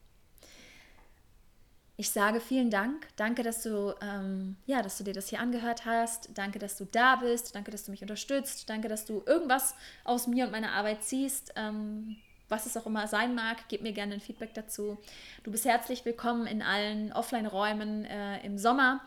[1.96, 3.06] Ich sage vielen Dank.
[3.14, 6.30] Danke, dass du, ähm, ja, dass du dir das hier angehört hast.
[6.34, 7.54] Danke, dass du da bist.
[7.54, 8.68] Danke, dass du mich unterstützt.
[8.68, 11.52] Danke, dass du irgendwas aus mir und meiner Arbeit ziehst.
[11.54, 12.16] Ähm,
[12.48, 14.98] was es auch immer sein mag, gib mir gerne ein Feedback dazu.
[15.42, 19.00] Du bist herzlich willkommen in allen Offline-Räumen äh, im Sommer.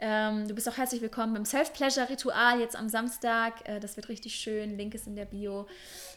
[0.00, 3.66] Ähm, du bist auch herzlich willkommen beim Self-Pleasure-Ritual jetzt am Samstag.
[3.66, 4.76] Äh, das wird richtig schön.
[4.76, 5.66] Link ist in der Bio.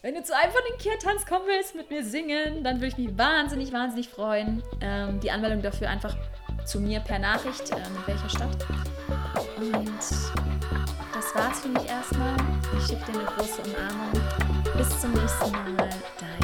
[0.02, 2.98] Wenn du zu einem von den Kirtans kommen willst, mit mir singen, dann würde ich
[2.98, 4.64] mich wahnsinnig, wahnsinnig freuen.
[4.82, 6.16] Ähm, die Anmeldung dafür einfach
[6.66, 8.66] zu mir per Nachricht, äh, mit welcher Stadt.
[9.58, 12.36] Und das war's für mich erstmal.
[12.78, 14.12] Ich schicke dir eine große Umarmung.
[14.78, 15.90] Bis zum nächsten Mal.
[16.20, 16.37] Deine